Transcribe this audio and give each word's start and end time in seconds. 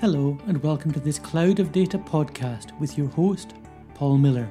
Hello, 0.00 0.38
and 0.46 0.62
welcome 0.62 0.92
to 0.92 1.00
this 1.00 1.18
Cloud 1.18 1.58
of 1.58 1.72
Data 1.72 1.98
podcast 1.98 2.70
with 2.78 2.96
your 2.96 3.08
host, 3.08 3.54
Paul 3.94 4.16
Miller. 4.16 4.48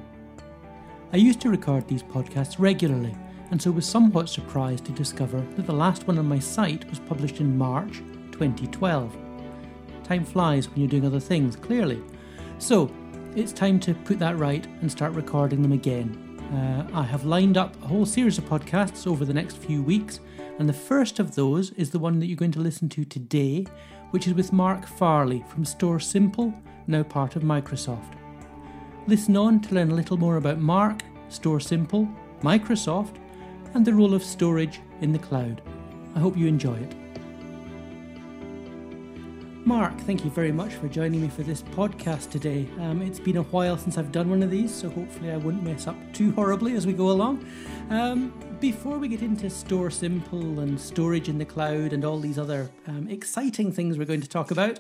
I 1.13 1.15
used 1.15 1.39
to 1.39 1.49
record 1.49 1.87
these 1.87 2.03
podcasts 2.03 2.59
regularly, 2.59 3.15
and 3.49 3.61
so 3.61 3.71
was 3.71 3.85
somewhat 3.85 4.27
surprised 4.27 4.83
to 4.83 4.91
discover 4.91 5.39
that 5.55 5.65
the 5.65 5.71
last 5.71 6.05
one 6.05 6.19
on 6.19 6.27
my 6.27 6.37
site 6.37 6.83
was 6.89 6.99
published 6.99 7.39
in 7.39 7.57
March 7.57 7.99
2012. 8.33 9.15
Time 10.03 10.25
flies 10.25 10.67
when 10.67 10.81
you're 10.81 10.89
doing 10.89 11.05
other 11.05 11.21
things, 11.21 11.55
clearly. 11.55 12.03
So, 12.57 12.91
it's 13.33 13.53
time 13.53 13.79
to 13.79 13.93
put 13.93 14.19
that 14.19 14.37
right 14.37 14.67
and 14.81 14.91
start 14.91 15.13
recording 15.13 15.61
them 15.61 15.71
again. 15.71 16.41
Uh, 16.51 16.89
I 16.93 17.03
have 17.03 17.23
lined 17.23 17.55
up 17.55 17.81
a 17.81 17.87
whole 17.87 18.05
series 18.05 18.37
of 18.37 18.43
podcasts 18.49 19.07
over 19.07 19.23
the 19.23 19.33
next 19.33 19.55
few 19.55 19.81
weeks, 19.81 20.19
and 20.59 20.67
the 20.67 20.73
first 20.73 21.19
of 21.19 21.35
those 21.35 21.71
is 21.71 21.91
the 21.91 21.99
one 21.99 22.19
that 22.19 22.25
you're 22.25 22.35
going 22.35 22.51
to 22.51 22.59
listen 22.59 22.89
to 22.89 23.05
today, 23.05 23.65
which 24.11 24.27
is 24.27 24.33
with 24.33 24.53
Marc 24.53 24.87
Farley 24.87 25.43
from 25.49 25.63
StorSimple, 25.63 26.53
now 26.87 27.03
part 27.03 27.35
of 27.35 27.43
Microsoft. 27.43 28.13
Listen 29.05 29.37
on 29.37 29.61
to 29.61 29.75
learn 29.75 29.91
a 29.91 29.95
little 29.95 30.17
more 30.17 30.37
about 30.37 30.59
Marc, 30.59 31.01
Store 31.29 31.59
Simple, 31.59 32.07
Microsoft, 32.41 33.15
and 33.73 33.85
the 33.85 33.93
role 33.93 34.13
of 34.13 34.23
storage 34.23 34.81
in 35.01 35.11
the 35.11 35.19
cloud. 35.19 35.61
I 36.15 36.19
hope 36.19 36.35
you 36.35 36.47
enjoy 36.47 36.75
it. 36.75 36.95
Marc, 39.67 39.99
thank 40.01 40.23
you 40.23 40.31
very 40.31 40.53
much 40.53 40.73
for 40.75 40.87
joining 40.87 41.21
me 41.21 41.27
for 41.27 41.43
this 41.43 41.61
podcast 41.61 42.31
today. 42.31 42.69
Um, 42.79 43.01
it's 43.01 43.19
been 43.19 43.35
a 43.35 43.43
while 43.43 43.77
since 43.77 43.97
I've 43.97 44.13
done 44.13 44.29
one 44.29 44.41
of 44.41 44.49
these, 44.49 44.73
so 44.73 44.89
hopefully 44.89 45.29
I 45.29 45.35
won't 45.35 45.61
mess 45.61 45.87
up 45.87 45.97
too 46.13 46.31
horribly 46.31 46.73
as 46.75 46.87
we 46.87 46.93
go 46.93 47.09
along. 47.09 47.45
Um, 47.89 48.33
before 48.59 48.97
we 48.97 49.07
get 49.07 49.21
into 49.21 49.47
StorSimple 49.47 50.59
and 50.59 50.79
storage 50.79 51.29
in 51.29 51.37
the 51.37 51.45
cloud 51.45 51.93
and 51.93 52.03
all 52.03 52.19
these 52.19 52.39
other 52.39 52.71
um, 52.87 53.07
exciting 53.07 53.71
things 53.71 53.97
we're 53.97 54.05
going 54.05 54.21
to 54.21 54.27
talk 54.27 54.49
about, 54.49 54.79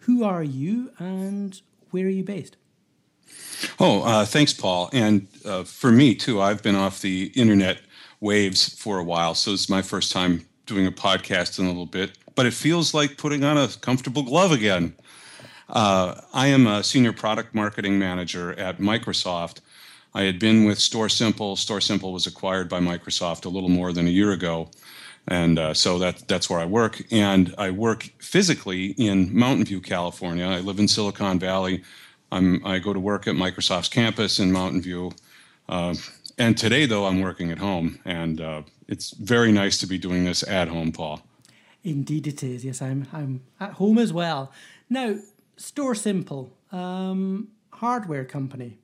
who 0.00 0.24
are 0.24 0.42
you 0.42 0.90
and 0.98 1.60
where 1.90 2.06
are 2.06 2.10
you 2.10 2.24
based? 2.24 2.56
Oh, 3.78 4.02
uh, 4.02 4.24
thanks, 4.24 4.54
Paul. 4.54 4.88
And 4.92 5.28
uh, 5.44 5.64
for 5.64 5.92
me, 5.92 6.14
too, 6.14 6.40
I've 6.40 6.62
been 6.62 6.74
off 6.74 7.02
the 7.02 7.30
internet 7.34 7.80
waves 8.20 8.74
for 8.74 8.98
a 8.98 9.04
while, 9.04 9.34
so 9.34 9.52
it's 9.52 9.68
my 9.68 9.82
first 9.82 10.12
time 10.12 10.46
doing 10.66 10.86
a 10.86 10.92
podcast 10.92 11.58
in 11.58 11.66
a 11.66 11.68
little 11.68 11.86
bit, 11.86 12.12
but 12.34 12.46
it 12.46 12.54
feels 12.54 12.94
like 12.94 13.18
putting 13.18 13.44
on 13.44 13.58
a 13.58 13.68
comfortable 13.80 14.22
glove 14.22 14.52
again. 14.52 14.94
Uh, 15.68 16.20
I 16.32 16.48
am 16.48 16.66
a 16.66 16.82
senior 16.82 17.12
product 17.12 17.54
marketing 17.54 17.98
manager 17.98 18.58
at 18.58 18.78
Microsoft. 18.78 19.60
I 20.14 20.22
had 20.22 20.38
been 20.38 20.64
with 20.64 20.78
StorSimple. 20.78 21.56
Store 21.56 21.80
Simple 21.80 22.12
was 22.12 22.26
acquired 22.26 22.68
by 22.68 22.80
Microsoft 22.80 23.44
a 23.44 23.48
little 23.48 23.68
more 23.68 23.92
than 23.92 24.06
a 24.06 24.10
year 24.10 24.32
ago, 24.32 24.68
and 25.28 25.58
uh, 25.58 25.74
so 25.74 25.98
that 25.98 26.26
that's 26.26 26.50
where 26.50 26.58
I 26.58 26.64
work. 26.64 27.02
And 27.10 27.54
I 27.58 27.70
work 27.70 28.10
physically 28.18 28.86
in 28.98 29.36
Mountain 29.36 29.66
View, 29.66 29.80
California. 29.80 30.46
I 30.46 30.60
live 30.60 30.78
in 30.78 30.88
Silicon 30.88 31.38
Valley. 31.38 31.82
I'm, 32.32 32.64
I 32.66 32.78
go 32.78 32.92
to 32.92 33.00
work 33.00 33.26
at 33.26 33.34
Microsoft's 33.34 33.88
campus 33.88 34.38
in 34.38 34.52
Mountain 34.52 34.82
View. 34.82 35.12
Uh, 35.68 35.94
and 36.38 36.56
today, 36.56 36.86
though, 36.86 37.06
I'm 37.06 37.20
working 37.20 37.50
at 37.50 37.58
home, 37.58 38.00
and 38.04 38.40
uh, 38.40 38.62
it's 38.88 39.10
very 39.12 39.52
nice 39.52 39.78
to 39.78 39.86
be 39.86 39.98
doing 39.98 40.24
this 40.24 40.42
at 40.42 40.68
home, 40.68 40.90
Paul. 40.90 41.22
Indeed, 41.84 42.26
it 42.26 42.42
is. 42.42 42.64
Yes, 42.64 42.82
I'm. 42.82 43.06
I'm 43.12 43.42
at 43.60 43.72
home 43.74 43.98
as 43.98 44.12
well. 44.12 44.52
Now, 44.88 45.16
StorSimple, 45.56 46.50
um, 46.72 47.48
hardware 47.72 48.24
company, 48.24 48.78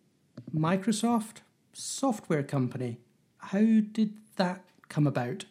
Microsoft, 0.56 1.38
software 1.72 2.42
company. 2.42 2.96
How 3.38 3.58
did 3.58 4.14
that 4.36 4.64
come 4.88 5.06
about? 5.06 5.44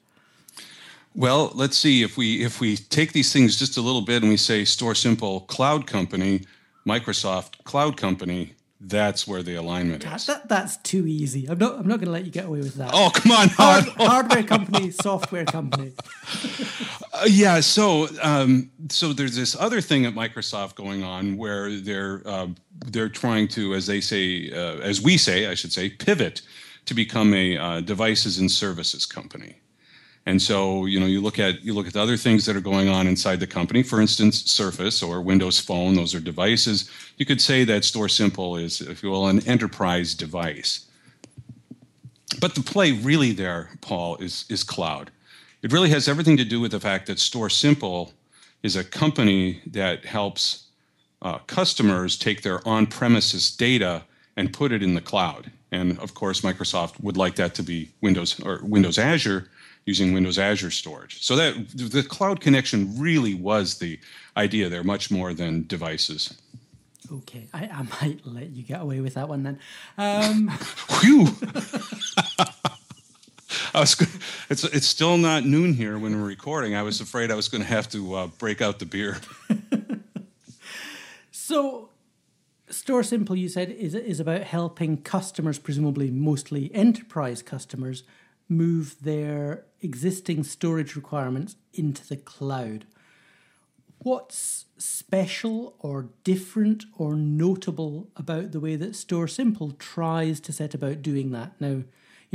Well, 1.14 1.52
let's 1.54 1.78
see 1.78 2.04
if 2.04 2.18
we 2.18 2.44
if 2.44 2.60
we 2.60 2.76
take 2.76 3.14
these 3.14 3.32
things 3.32 3.58
just 3.58 3.78
a 3.78 3.82
little 3.82 4.02
bit 4.02 4.22
and 4.22 4.30
we 4.30 4.38
say 4.38 4.64
StorSimple 4.64 5.48
Cloud 5.48 5.88
Company, 5.88 6.42
Microsoft 6.86 7.64
Cloud 7.64 7.96
Company, 7.96 8.56
that's 8.82 9.26
where 9.26 9.42
the 9.42 9.56
alignment 9.56 10.04
God, 10.04 10.18
is. 10.18 10.26
that, 10.26 10.50
that's 10.50 10.78
too 10.78 11.08
easy. 11.08 11.48
I'm 11.48 11.58
not. 11.58 11.80
I'm 11.80 11.88
not 11.88 12.00
going 12.00 12.08
to 12.08 12.12
let 12.12 12.26
you 12.26 12.32
get 12.32 12.46
away 12.46 12.60
with 12.60 12.76
that. 12.76 12.92
Oh, 12.94 13.12
come 13.14 13.32
on! 13.32 13.48
Hard, 13.50 13.86
hardware 13.98 14.44
company, 14.44 14.92
software 14.92 15.46
company. 15.46 15.94
Uh, 17.16 17.26
yeah. 17.28 17.60
So, 17.62 18.10
um, 18.22 18.70
so 18.90 19.14
there's 19.14 19.36
this 19.36 19.56
other 19.56 19.80
thing 19.80 20.06
at 20.06 20.14
Microsoft 20.14 20.76
going 20.76 21.04
on 21.04 21.38
where 21.38 21.72
they're 21.78 22.22
uh, 22.26 22.48
they're 22.88 23.10
trying 23.10 23.48
to, 23.50 23.74
as 23.74 23.88
they 23.88 24.02
say, 24.02 24.52
uh, 24.52 24.80
as 24.80 25.02
we 25.02 25.18
say, 25.18 25.48
I 25.48 25.54
should 25.54 25.72
say, 25.72 25.90
pivot 25.90 26.42
to 26.86 26.94
become 26.94 27.34
a 27.34 27.58
uh, 27.58 27.82
devices 27.82 28.38
and 28.40 28.52
services 28.52 29.06
company. 29.06 29.56
And 30.26 30.42
so, 30.42 30.86
you 30.86 31.00
know, 31.00 31.06
you 31.06 31.22
look 31.22 31.40
at 31.40 31.64
you 31.64 31.74
look 31.74 31.88
at 31.88 31.94
the 31.94 32.02
other 32.02 32.18
things 32.18 32.46
that 32.46 32.56
are 32.56 32.62
going 32.62 32.90
on 32.90 33.08
inside 33.08 33.40
the 33.40 33.48
company. 33.48 33.82
For 33.82 34.02
instance, 34.02 34.52
Surface 34.52 35.02
or 35.02 35.22
Windows 35.22 35.60
Phone; 35.60 35.94
those 35.94 36.14
are 36.16 36.20
devices. 36.20 36.90
You 37.18 37.26
could 37.26 37.40
say 37.40 37.64
that 37.64 37.84
StorSimple 37.84 38.62
is, 38.62 38.82
if 38.82 39.04
you 39.04 39.10
will, 39.10 39.28
an 39.28 39.48
enterprise 39.48 40.16
device. 40.16 40.88
But 42.42 42.56
the 42.56 42.62
play 42.62 42.92
really 42.92 43.32
there, 43.32 43.70
Paul, 43.80 44.18
is 44.18 44.46
is 44.50 44.64
cloud. 44.64 45.12
It 45.66 45.74
really 45.74 45.90
has 45.90 46.08
everything 46.08 46.38
to 46.38 46.46
do 46.46 46.60
with 46.60 46.74
the 46.74 46.80
fact 46.80 47.08
that 47.08 47.18
StorSimple 47.18 48.12
is 48.62 48.76
a 48.76 48.84
company 48.84 49.62
that 49.66 50.06
helps 50.06 50.66
uh, 51.24 51.40
customers 51.48 52.20
take 52.20 52.44
their 52.44 52.60
on-premises 52.68 53.50
data 53.50 54.04
and 54.38 54.54
put 54.54 54.72
it 54.72 54.84
in 54.84 54.94
the 54.94 55.02
cloud. 55.02 55.50
And 55.72 55.98
of 55.98 56.14
course, 56.14 56.42
Microsoft 56.42 57.02
would 57.02 57.18
like 57.18 57.36
that 57.38 57.56
to 57.56 57.64
be 57.64 57.90
Windows 58.02 58.40
or 58.42 58.60
Windows 58.62 59.00
Azure 59.00 59.50
using 59.88 60.14
Windows 60.14 60.38
Azure 60.38 60.70
storage. 60.70 61.24
So 61.24 61.36
that 61.36 61.56
the 61.74 62.04
cloud 62.04 62.42
connection 62.42 62.96
really 63.00 63.34
was 63.34 63.80
the 63.80 64.00
idea 64.38 64.70
there, 64.70 64.84
much 64.84 65.10
more 65.10 65.34
than 65.34 65.66
devices. 65.66 66.40
Okay, 67.12 67.48
I, 67.56 67.66
I 67.66 67.82
might 68.04 68.20
let 68.24 68.52
you 68.52 68.62
get 68.62 68.82
away 68.82 69.00
with 69.00 69.16
that 69.16 69.28
one 69.28 69.42
then. 69.42 69.60
Um, 69.98 70.50
Whew. 71.02 71.36
I 73.74 73.80
was. 73.80 73.96
It's 74.50 74.64
it's 74.64 74.88
still 74.88 75.18
not 75.18 75.46
noon 75.46 75.74
here 75.74 75.98
when 75.98 76.20
we're 76.20 76.28
recording. 76.28 76.76
I 76.76 76.84
was 76.84 77.02
afraid 77.02 77.32
I 77.32 77.36
was 77.36 77.48
going 77.48 77.64
to 77.64 77.70
have 77.70 77.90
to 77.90 78.16
uh, 78.16 78.28
break 78.28 78.62
out 78.62 78.80
the 78.80 78.86
beer. 78.86 79.18
so, 81.32 81.90
StorSimple, 82.70 83.38
you 83.38 83.50
said, 83.50 83.70
is 83.72 83.96
is 83.96 84.20
about 84.20 84.44
helping 84.44 85.02
customers, 85.02 85.60
presumably 85.60 86.12
mostly 86.12 86.74
enterprise 86.74 87.42
customers, 87.42 88.04
move 88.48 88.98
their 89.02 89.66
existing 89.82 90.44
storage 90.44 90.96
requirements 90.96 91.56
into 91.74 92.08
the 92.08 92.18
cloud. 92.18 92.86
What's 94.00 94.66
special 94.78 95.76
or 95.80 96.10
different 96.24 96.86
or 96.98 97.16
notable 97.16 98.10
about 98.16 98.52
the 98.52 98.60
way 98.60 98.76
that 98.76 98.92
StorSimple 98.92 99.78
tries 99.80 100.40
to 100.42 100.54
set 100.54 100.74
about 100.74 101.02
doing 101.02 101.32
that? 101.32 101.60
Now, 101.60 101.84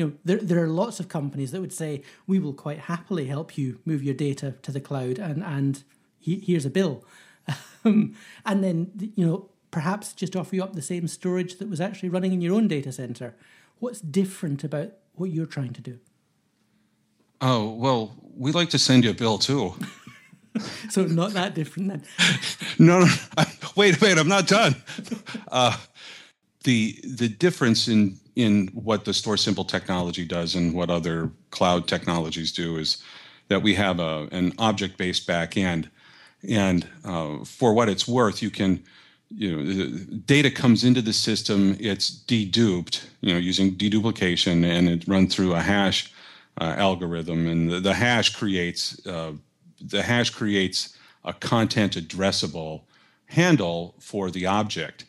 you 0.00 0.06
know, 0.06 0.12
there, 0.24 0.38
there 0.38 0.64
are 0.64 0.68
lots 0.68 0.98
of 0.98 1.08
companies 1.08 1.52
that 1.52 1.60
would 1.60 1.74
say, 1.74 2.02
we 2.26 2.38
will 2.38 2.54
quite 2.54 2.78
happily 2.78 3.26
help 3.26 3.58
you 3.58 3.80
move 3.84 4.02
your 4.02 4.14
data 4.14 4.54
to 4.62 4.72
the 4.72 4.80
cloud 4.80 5.18
and, 5.18 5.44
and 5.44 5.84
he, 6.18 6.36
here's 6.36 6.64
a 6.64 6.70
bill. 6.70 7.04
Um, 7.82 8.14
and 8.44 8.62
then, 8.62 9.12
you 9.16 9.26
know, 9.26 9.48
perhaps 9.70 10.12
just 10.12 10.36
offer 10.36 10.54
you 10.54 10.62
up 10.62 10.74
the 10.74 10.82
same 10.82 11.08
storage 11.08 11.56
that 11.56 11.70
was 11.70 11.80
actually 11.80 12.10
running 12.10 12.34
in 12.34 12.42
your 12.42 12.54
own 12.54 12.68
data 12.68 12.92
center. 12.92 13.34
What's 13.78 14.02
different 14.02 14.62
about 14.62 14.92
what 15.14 15.30
you're 15.30 15.46
trying 15.46 15.72
to 15.72 15.80
do? 15.80 15.98
Oh, 17.40 17.70
well, 17.70 18.14
we'd 18.36 18.54
like 18.54 18.68
to 18.70 18.78
send 18.78 19.04
you 19.04 19.12
a 19.12 19.14
bill 19.14 19.38
too. 19.38 19.72
so 20.90 21.06
not 21.06 21.32
that 21.32 21.54
different 21.54 21.88
then. 21.88 22.04
no, 22.78 23.00
no, 23.00 23.44
wait, 23.76 23.98
wait, 24.02 24.18
I'm 24.18 24.28
not 24.28 24.46
done. 24.46 24.76
Uh, 25.50 25.78
the 26.64 26.98
the 27.04 27.28
difference 27.28 27.88
in 27.88 28.18
in 28.36 28.68
what 28.68 29.04
the 29.04 29.12
StorSimple 29.12 29.66
technology 29.66 30.24
does 30.24 30.54
and 30.54 30.74
what 30.74 30.90
other 30.90 31.30
cloud 31.50 31.88
technologies 31.88 32.52
do 32.52 32.76
is 32.76 33.02
that 33.48 33.62
we 33.62 33.74
have 33.74 34.00
a 34.00 34.28
an 34.30 34.52
object 34.58 34.96
based 34.98 35.26
backend, 35.26 35.88
and 36.48 36.86
uh, 37.04 37.44
for 37.44 37.74
what 37.74 37.88
it's 37.88 38.06
worth, 38.06 38.42
you 38.42 38.50
can 38.50 38.82
you 39.30 39.56
know 39.56 39.90
data 40.26 40.50
comes 40.50 40.84
into 40.84 41.00
the 41.00 41.12
system 41.12 41.76
it's 41.78 42.10
deduped 42.10 43.04
you 43.20 43.32
know 43.32 43.38
using 43.38 43.76
deduplication 43.76 44.64
and 44.64 44.88
it 44.88 45.06
run 45.06 45.28
through 45.28 45.54
a 45.54 45.60
hash 45.60 46.12
uh, 46.60 46.74
algorithm. 46.76 47.46
And 47.46 47.70
the, 47.70 47.80
the 47.80 47.94
hash 47.94 48.34
creates 48.34 49.06
uh, 49.06 49.32
the 49.80 50.02
hash 50.02 50.30
creates 50.30 50.96
a 51.24 51.32
content 51.32 51.94
addressable 51.94 52.82
handle 53.26 53.94
for 54.00 54.30
the 54.30 54.46
object 54.46 55.04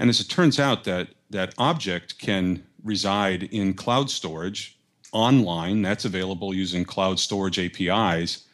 and 0.00 0.10
as 0.10 0.18
it 0.18 0.28
turns 0.28 0.58
out 0.58 0.82
that 0.84 1.08
that 1.30 1.54
object 1.58 2.18
can 2.18 2.64
reside 2.82 3.44
in 3.44 3.74
cloud 3.74 4.10
storage 4.10 4.76
online 5.12 5.82
that's 5.82 6.04
available 6.04 6.54
using 6.54 6.84
cloud 6.84 7.20
storage 7.20 7.58
apis 7.58 8.44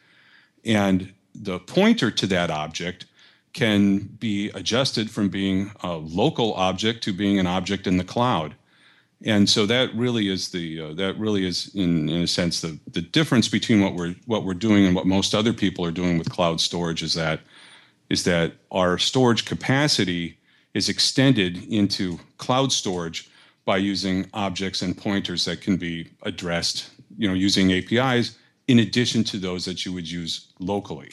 and 0.65 1.13
the 1.33 1.59
pointer 1.59 2.11
to 2.11 2.27
that 2.27 2.49
object 2.49 3.05
can 3.53 3.97
be 3.97 4.49
adjusted 4.49 5.09
from 5.09 5.29
being 5.29 5.71
a 5.81 5.93
local 5.93 6.53
object 6.53 7.03
to 7.03 7.13
being 7.13 7.39
an 7.39 7.47
object 7.47 7.87
in 7.87 7.97
the 7.97 8.03
cloud. 8.03 8.53
And 9.25 9.49
so 9.49 9.65
that 9.65 9.93
really 9.95 10.29
is 10.29 10.49
the 10.49 10.79
uh, 10.79 10.93
that 10.93 11.17
really 11.17 11.47
is 11.47 11.73
in, 11.73 12.07
in 12.07 12.21
a 12.21 12.27
sense 12.27 12.61
the 12.61 12.77
the 12.91 13.01
difference 13.01 13.47
between 13.47 13.81
what 13.81 13.95
we're 13.95 14.15
what 14.27 14.43
we're 14.43 14.53
doing 14.53 14.85
and 14.85 14.95
what 14.95 15.07
most 15.07 15.33
other 15.33 15.53
people 15.53 15.83
are 15.83 15.91
doing 15.91 16.19
with 16.19 16.29
cloud 16.29 16.61
storage 16.61 17.01
is 17.01 17.15
that 17.15 17.39
is 18.11 18.25
that 18.25 18.53
our 18.71 18.99
storage 18.99 19.45
capacity 19.45 20.36
is 20.77 20.89
extended 20.89 21.63
into 21.73 22.19
cloud 22.37 22.71
storage 22.71 23.31
by 23.65 23.77
using 23.77 24.29
objects 24.35 24.83
and 24.83 24.95
pointers 24.95 25.43
that 25.45 25.59
can 25.59 25.75
be 25.75 26.07
addressed, 26.21 26.91
you 27.17 27.27
know, 27.27 27.33
using 27.33 27.71
APIs 27.71 28.37
in 28.67 28.77
addition 28.77 29.23
to 29.23 29.37
those 29.37 29.65
that 29.65 29.85
you 29.85 29.91
would 29.91 30.09
use 30.09 30.53
locally. 30.59 31.09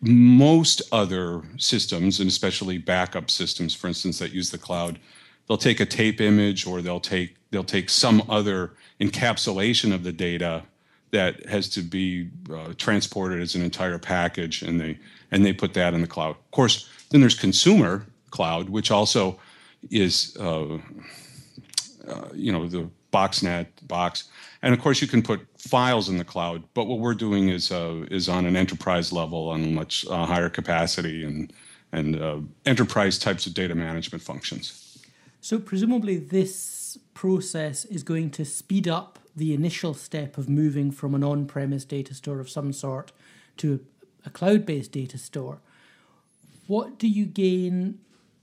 Most 0.00 0.82
other 0.92 1.42
systems, 1.56 2.20
and 2.20 2.28
especially 2.28 2.78
backup 2.78 3.28
systems, 3.28 3.74
for 3.74 3.88
instance, 3.88 4.20
that 4.20 4.32
use 4.32 4.50
the 4.50 4.58
cloud, 4.58 5.00
they'll 5.48 5.58
take 5.58 5.80
a 5.80 5.86
tape 5.86 6.20
image 6.20 6.64
or 6.64 6.80
they'll 6.80 7.00
take 7.00 7.34
they'll 7.50 7.64
take 7.64 7.90
some 7.90 8.22
other 8.28 8.72
encapsulation 9.00 9.92
of 9.92 10.04
the 10.04 10.12
data 10.12 10.62
that 11.10 11.44
has 11.46 11.68
to 11.68 11.82
be 11.82 12.30
uh, 12.50 12.72
transported 12.78 13.42
as 13.42 13.54
an 13.54 13.62
entire 13.62 13.98
package, 13.98 14.62
and 14.62 14.80
they 14.80 14.98
and 15.32 15.44
they 15.44 15.52
put 15.52 15.74
that 15.74 15.92
in 15.92 16.00
the 16.00 16.06
cloud. 16.06 16.30
Of 16.30 16.50
course, 16.52 16.88
then 17.10 17.20
there's 17.20 17.38
consumer 17.38 18.06
cloud, 18.32 18.68
which 18.68 18.90
also 18.90 19.38
is 19.90 20.36
uh, 20.40 20.74
uh, 22.08 22.28
you 22.34 22.50
know 22.50 22.66
the 22.66 22.88
BoxNet 23.12 23.66
box, 23.86 24.24
and 24.62 24.74
of 24.74 24.80
course 24.80 25.00
you 25.00 25.06
can 25.06 25.22
put 25.22 25.40
files 25.56 26.08
in 26.08 26.16
the 26.18 26.24
cloud. 26.24 26.64
But 26.74 26.86
what 26.86 26.98
we're 26.98 27.14
doing 27.14 27.48
is 27.48 27.70
uh, 27.70 28.06
is 28.10 28.28
on 28.28 28.46
an 28.46 28.56
enterprise 28.56 29.12
level, 29.12 29.50
on 29.50 29.74
much 29.74 30.04
uh, 30.08 30.26
higher 30.26 30.48
capacity 30.48 31.24
and 31.24 31.52
and 31.92 32.20
uh, 32.20 32.38
enterprise 32.66 33.18
types 33.18 33.46
of 33.46 33.54
data 33.54 33.74
management 33.74 34.22
functions. 34.24 34.98
So 35.40 35.58
presumably 35.58 36.16
this 36.16 36.98
process 37.14 37.84
is 37.84 38.02
going 38.02 38.30
to 38.30 38.44
speed 38.44 38.88
up 38.88 39.18
the 39.36 39.52
initial 39.54 39.94
step 39.94 40.38
of 40.38 40.48
moving 40.48 40.90
from 40.90 41.14
an 41.14 41.24
on 41.24 41.46
premise 41.46 41.84
data 41.84 42.14
store 42.14 42.40
of 42.40 42.48
some 42.48 42.72
sort 42.72 43.12
to 43.58 43.84
a 44.24 44.30
cloud 44.30 44.64
based 44.64 44.92
data 44.92 45.18
store. 45.18 45.60
What 46.66 46.98
do 46.98 47.08
you 47.08 47.26
gain 47.26 47.98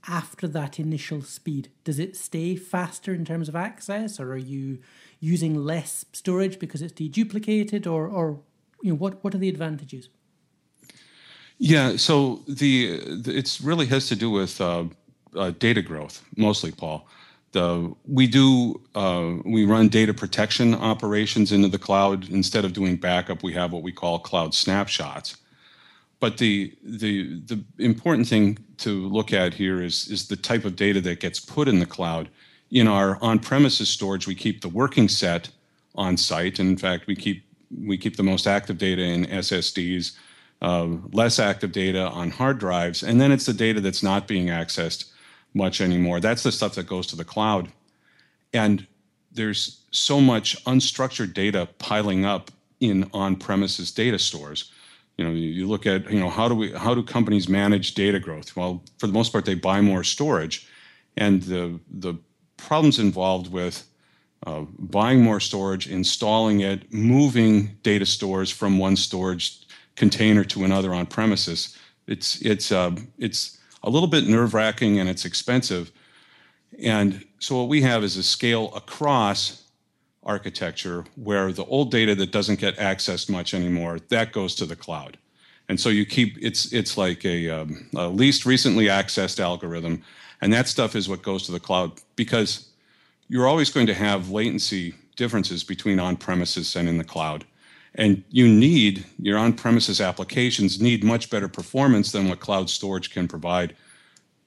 after 0.08 0.48
that 0.48 0.78
initial 0.78 1.22
speed? 1.22 1.70
Does 1.84 1.98
it 1.98 2.16
stay 2.16 2.56
faster 2.56 3.14
in 3.14 3.24
terms 3.24 3.48
of 3.48 3.56
access, 3.56 4.18
or 4.20 4.32
are 4.32 4.36
you 4.36 4.78
using 5.20 5.64
less 5.64 6.04
storage 6.12 6.58
because 6.58 6.82
it's 6.82 6.92
deduplicated, 6.92 7.86
or, 7.86 8.06
or 8.06 8.40
you 8.82 8.90
know, 8.90 8.96
what, 8.96 9.22
what 9.22 9.34
are 9.34 9.38
the 9.38 9.48
advantages? 9.48 10.08
Yeah, 11.58 11.96
so 11.96 12.42
the, 12.48 12.98
the 13.22 13.36
it's 13.36 13.60
really 13.60 13.86
has 13.86 14.08
to 14.08 14.16
do 14.16 14.30
with 14.30 14.60
uh, 14.60 14.84
uh, 15.36 15.50
data 15.58 15.82
growth 15.82 16.24
mostly, 16.36 16.72
Paul 16.72 17.06
the 17.52 17.92
we 18.06 18.26
do 18.26 18.80
uh, 18.94 19.34
we 19.44 19.64
run 19.64 19.88
data 19.88 20.14
protection 20.14 20.74
operations 20.74 21.52
into 21.52 21.68
the 21.68 21.78
cloud 21.78 22.28
instead 22.28 22.64
of 22.64 22.72
doing 22.72 22.96
backup 22.96 23.42
we 23.42 23.52
have 23.52 23.72
what 23.72 23.82
we 23.82 23.92
call 23.92 24.18
cloud 24.18 24.54
snapshots 24.54 25.36
but 26.20 26.38
the 26.38 26.76
the 26.82 27.40
the 27.46 27.64
important 27.78 28.28
thing 28.28 28.58
to 28.78 29.08
look 29.08 29.32
at 29.32 29.54
here 29.54 29.82
is 29.82 30.08
is 30.08 30.28
the 30.28 30.36
type 30.36 30.64
of 30.64 30.76
data 30.76 31.00
that 31.00 31.20
gets 31.20 31.40
put 31.40 31.68
in 31.68 31.78
the 31.78 31.86
cloud 31.86 32.28
in 32.70 32.86
our 32.86 33.18
on-premises 33.22 33.88
storage 33.88 34.26
we 34.26 34.34
keep 34.34 34.60
the 34.60 34.68
working 34.68 35.08
set 35.08 35.50
on 35.96 36.16
site 36.16 36.58
and 36.58 36.70
in 36.70 36.76
fact 36.76 37.06
we 37.06 37.16
keep 37.16 37.44
we 37.86 37.98
keep 37.98 38.16
the 38.16 38.22
most 38.22 38.46
active 38.46 38.78
data 38.78 39.02
in 39.02 39.26
ssds 39.26 40.12
uh, 40.62 40.86
less 41.12 41.38
active 41.38 41.72
data 41.72 42.08
on 42.10 42.30
hard 42.30 42.58
drives 42.58 43.02
and 43.02 43.20
then 43.20 43.32
it's 43.32 43.46
the 43.46 43.52
data 43.52 43.80
that's 43.80 44.02
not 44.02 44.28
being 44.28 44.46
accessed 44.46 45.10
much 45.54 45.80
anymore. 45.80 46.20
That's 46.20 46.42
the 46.42 46.52
stuff 46.52 46.74
that 46.74 46.86
goes 46.86 47.06
to 47.08 47.16
the 47.16 47.24
cloud. 47.24 47.70
And 48.52 48.86
there's 49.32 49.80
so 49.90 50.20
much 50.20 50.62
unstructured 50.64 51.34
data 51.34 51.68
piling 51.78 52.24
up 52.24 52.50
in 52.80 53.08
on-premises 53.12 53.92
data 53.92 54.18
stores. 54.18 54.72
You 55.20 55.26
know, 55.26 55.32
you 55.32 55.68
look 55.68 55.86
at, 55.86 56.10
you 56.10 56.18
know, 56.18 56.30
how 56.30 56.48
do 56.48 56.54
we 56.54 56.72
how 56.72 56.94
do 56.94 57.02
companies 57.02 57.46
manage 57.46 57.92
data 57.92 58.18
growth? 58.18 58.56
Well, 58.56 58.82
for 58.96 59.06
the 59.06 59.12
most 59.12 59.32
part, 59.32 59.44
they 59.44 59.54
buy 59.54 59.82
more 59.82 60.02
storage. 60.02 60.66
And 61.18 61.42
the 61.42 61.78
the 61.90 62.14
problems 62.56 62.98
involved 62.98 63.52
with 63.52 63.86
uh, 64.46 64.62
buying 64.78 65.22
more 65.22 65.38
storage, 65.38 65.86
installing 65.86 66.60
it, 66.60 66.90
moving 66.90 67.76
data 67.82 68.06
stores 68.06 68.50
from 68.50 68.78
one 68.78 68.96
storage 68.96 69.66
container 69.94 70.42
to 70.44 70.64
another 70.64 70.94
on 70.94 71.04
premises. 71.04 71.76
It's 72.06 72.40
it's 72.40 72.72
uh, 72.72 72.92
it's 73.18 73.58
a 73.82 73.90
little 73.90 74.08
bit 74.08 74.26
nerve 74.26 74.54
wracking 74.54 75.00
and 75.00 75.06
it's 75.06 75.26
expensive. 75.26 75.92
And 76.82 77.26
so 77.40 77.58
what 77.58 77.68
we 77.68 77.82
have 77.82 78.02
is 78.04 78.16
a 78.16 78.22
scale 78.22 78.72
across 78.74 79.69
architecture 80.22 81.04
where 81.16 81.52
the 81.52 81.64
old 81.64 81.90
data 81.90 82.14
that 82.14 82.30
doesn't 82.30 82.60
get 82.60 82.76
accessed 82.76 83.30
much 83.30 83.54
anymore 83.54 83.98
that 84.08 84.32
goes 84.32 84.54
to 84.54 84.66
the 84.66 84.76
cloud. 84.76 85.16
And 85.68 85.78
so 85.78 85.88
you 85.88 86.04
keep 86.04 86.36
it's 86.40 86.72
it's 86.72 86.98
like 86.98 87.24
a, 87.24 87.48
um, 87.48 87.88
a 87.94 88.08
least 88.08 88.44
recently 88.44 88.86
accessed 88.86 89.38
algorithm, 89.38 90.02
and 90.40 90.52
that 90.52 90.66
stuff 90.68 90.96
is 90.96 91.08
what 91.08 91.22
goes 91.22 91.44
to 91.44 91.52
the 91.52 91.60
cloud 91.60 91.92
because 92.16 92.70
you're 93.28 93.46
always 93.46 93.70
going 93.70 93.86
to 93.86 93.94
have 93.94 94.30
latency 94.30 94.94
differences 95.14 95.62
between 95.62 96.00
on 96.00 96.16
premises 96.16 96.74
and 96.74 96.88
in 96.88 96.98
the 96.98 97.04
cloud. 97.04 97.44
And 97.94 98.24
you 98.30 98.48
need 98.48 99.06
your 99.20 99.38
on 99.38 99.52
premises 99.52 100.00
applications 100.00 100.80
need 100.80 101.04
much 101.04 101.30
better 101.30 101.48
performance 101.48 102.10
than 102.10 102.28
what 102.28 102.40
cloud 102.40 102.68
storage 102.68 103.10
can 103.10 103.28
provide. 103.28 103.76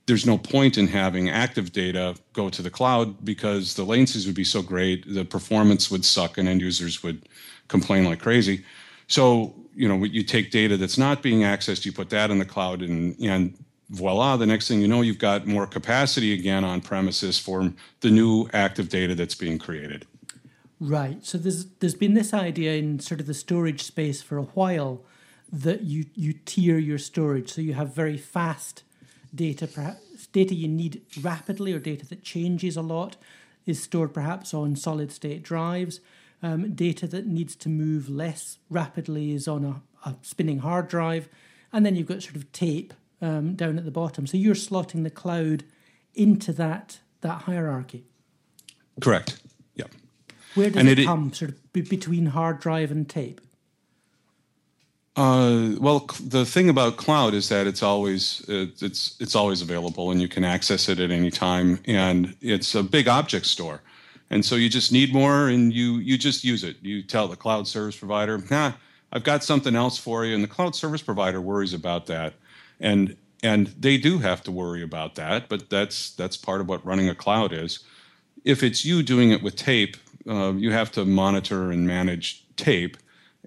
There's 0.05 0.25
no 0.25 0.37
point 0.37 0.77
in 0.77 0.87
having 0.87 1.29
active 1.29 1.71
data 1.71 2.15
go 2.33 2.49
to 2.49 2.61
the 2.61 2.69
cloud 2.69 3.23
because 3.23 3.75
the 3.75 3.85
latencies 3.85 4.25
would 4.25 4.35
be 4.35 4.43
so 4.43 4.61
great, 4.61 5.11
the 5.11 5.23
performance 5.23 5.89
would 5.89 6.03
suck, 6.03 6.37
and 6.37 6.47
end 6.47 6.61
users 6.61 7.01
would 7.03 7.27
complain 7.69 8.03
like 8.03 8.19
crazy. 8.19 8.65
So, 9.07 9.55
you 9.75 9.87
know, 9.87 10.03
you 10.03 10.23
take 10.23 10.51
data 10.51 10.75
that's 10.77 10.97
not 10.97 11.21
being 11.21 11.41
accessed, 11.41 11.85
you 11.85 11.93
put 11.93 12.09
that 12.09 12.31
in 12.31 12.39
the 12.39 12.45
cloud, 12.45 12.81
and, 12.81 13.17
and 13.19 13.57
voila, 13.89 14.35
the 14.37 14.45
next 14.45 14.67
thing 14.67 14.81
you 14.81 14.87
know, 14.87 15.01
you've 15.01 15.19
got 15.19 15.45
more 15.45 15.67
capacity 15.67 16.33
again 16.33 16.63
on 16.63 16.81
premises 16.81 17.39
for 17.39 17.71
the 18.01 18.09
new 18.09 18.49
active 18.53 18.89
data 18.89 19.15
that's 19.15 19.35
being 19.35 19.57
created. 19.57 20.05
Right. 20.79 21.23
So 21.25 21.37
there's 21.37 21.65
there's 21.79 21.95
been 21.95 22.13
this 22.13 22.33
idea 22.33 22.73
in 22.73 22.99
sort 22.99 23.21
of 23.21 23.27
the 23.27 23.33
storage 23.33 23.83
space 23.83 24.21
for 24.21 24.37
a 24.37 24.43
while 24.43 25.01
that 25.51 25.83
you 25.83 26.07
you 26.13 26.33
tier 26.33 26.77
your 26.77 26.97
storage, 26.97 27.53
so 27.53 27.61
you 27.61 27.73
have 27.73 27.95
very 27.95 28.17
fast 28.17 28.83
data, 29.33 29.67
perhaps 29.67 30.27
data 30.27 30.53
you 30.53 30.67
need 30.67 31.01
rapidly 31.21 31.73
or 31.73 31.79
data 31.79 32.05
that 32.07 32.23
changes 32.23 32.77
a 32.77 32.81
lot 32.81 33.15
is 33.65 33.81
stored 33.81 34.13
perhaps 34.13 34.53
on 34.53 34.75
solid 34.75 35.11
state 35.11 35.43
drives. 35.43 35.99
Um, 36.41 36.73
data 36.73 37.07
that 37.07 37.25
needs 37.25 37.55
to 37.57 37.69
move 37.69 38.09
less 38.09 38.57
rapidly 38.69 39.33
is 39.33 39.47
on 39.47 39.63
a, 39.63 39.81
a, 40.09 40.15
spinning 40.21 40.59
hard 40.59 40.89
drive, 40.89 41.29
and 41.71 41.85
then 41.85 41.95
you've 41.95 42.07
got 42.07 42.21
sort 42.21 42.35
of 42.35 42.51
tape 42.51 42.93
um, 43.21 43.55
down 43.55 43.77
at 43.77 43.85
the 43.85 43.91
bottom. 43.91 44.27
So 44.27 44.35
you're 44.35 44.53
slotting 44.53 45.03
the 45.03 45.09
cloud 45.09 45.63
into 46.13 46.51
that 46.53 46.99
that 47.21 47.43
hierarchy. 47.43 48.03
Correct. 48.99 49.41
Yeah. 49.75 49.85
Where 50.55 50.69
does 50.69 50.77
and 50.77 50.89
it, 50.89 50.99
it 50.99 51.05
come, 51.05 51.31
sort 51.31 51.51
of 51.51 51.73
between 51.73 52.27
hard 52.27 52.59
drive 52.59 52.91
and 52.91 53.07
tape? 53.07 53.39
Uh, 55.15 55.75
well, 55.79 56.07
the 56.23 56.43
thing 56.43 56.69
about 56.69 56.97
cloud 56.97 57.35
is 57.35 57.47
that 57.49 57.67
it's 57.67 57.83
always 57.83 58.43
it's 58.47 59.15
it's 59.19 59.35
always 59.35 59.61
available, 59.61 60.09
and 60.09 60.19
you 60.19 60.27
can 60.27 60.43
access 60.43 60.89
it 60.89 60.99
at 60.99 61.11
any 61.11 61.29
time. 61.29 61.79
And 61.85 62.35
it's 62.41 62.73
a 62.73 62.81
big 62.81 63.07
object 63.07 63.45
store, 63.45 63.81
and 64.31 64.43
so 64.43 64.55
you 64.55 64.69
just 64.69 64.91
need 64.91 65.13
more, 65.13 65.49
and 65.49 65.71
you 65.71 65.97
you 65.97 66.17
just 66.17 66.43
use 66.43 66.63
it. 66.63 66.77
You 66.81 67.03
tell 67.03 67.27
the 67.27 67.35
cloud 67.35 67.67
service 67.67 67.95
provider, 67.95 68.43
"Nah, 68.49 68.73
I've 69.11 69.23
got 69.23 69.43
something 69.43 69.75
else 69.75 69.99
for 69.99 70.25
you," 70.25 70.33
and 70.33 70.43
the 70.43 70.47
cloud 70.47 70.75
service 70.75 71.03
provider 71.03 71.39
worries 71.39 71.73
about 71.73 72.07
that, 72.07 72.33
and 72.79 73.15
and 73.43 73.67
they 73.67 73.97
do 73.97 74.17
have 74.17 74.41
to 74.43 74.51
worry 74.51 74.81
about 74.81 75.13
that. 75.15 75.47
But 75.47 75.69
that's 75.69 76.09
that's 76.15 76.37
part 76.37 76.59
of 76.59 76.67
what 76.67 76.83
running 76.83 77.07
a 77.07 77.15
cloud 77.15 77.53
is. 77.53 77.81
If 78.43 78.63
it's 78.63 78.83
you 78.83 79.03
doing 79.03 79.29
it 79.29 79.43
with 79.43 79.55
tape, 79.57 79.95
uh, 80.27 80.53
you 80.53 80.71
have 80.71 80.91
to 80.93 81.05
monitor 81.05 81.69
and 81.69 81.85
manage 81.85 82.43
tape, 82.55 82.97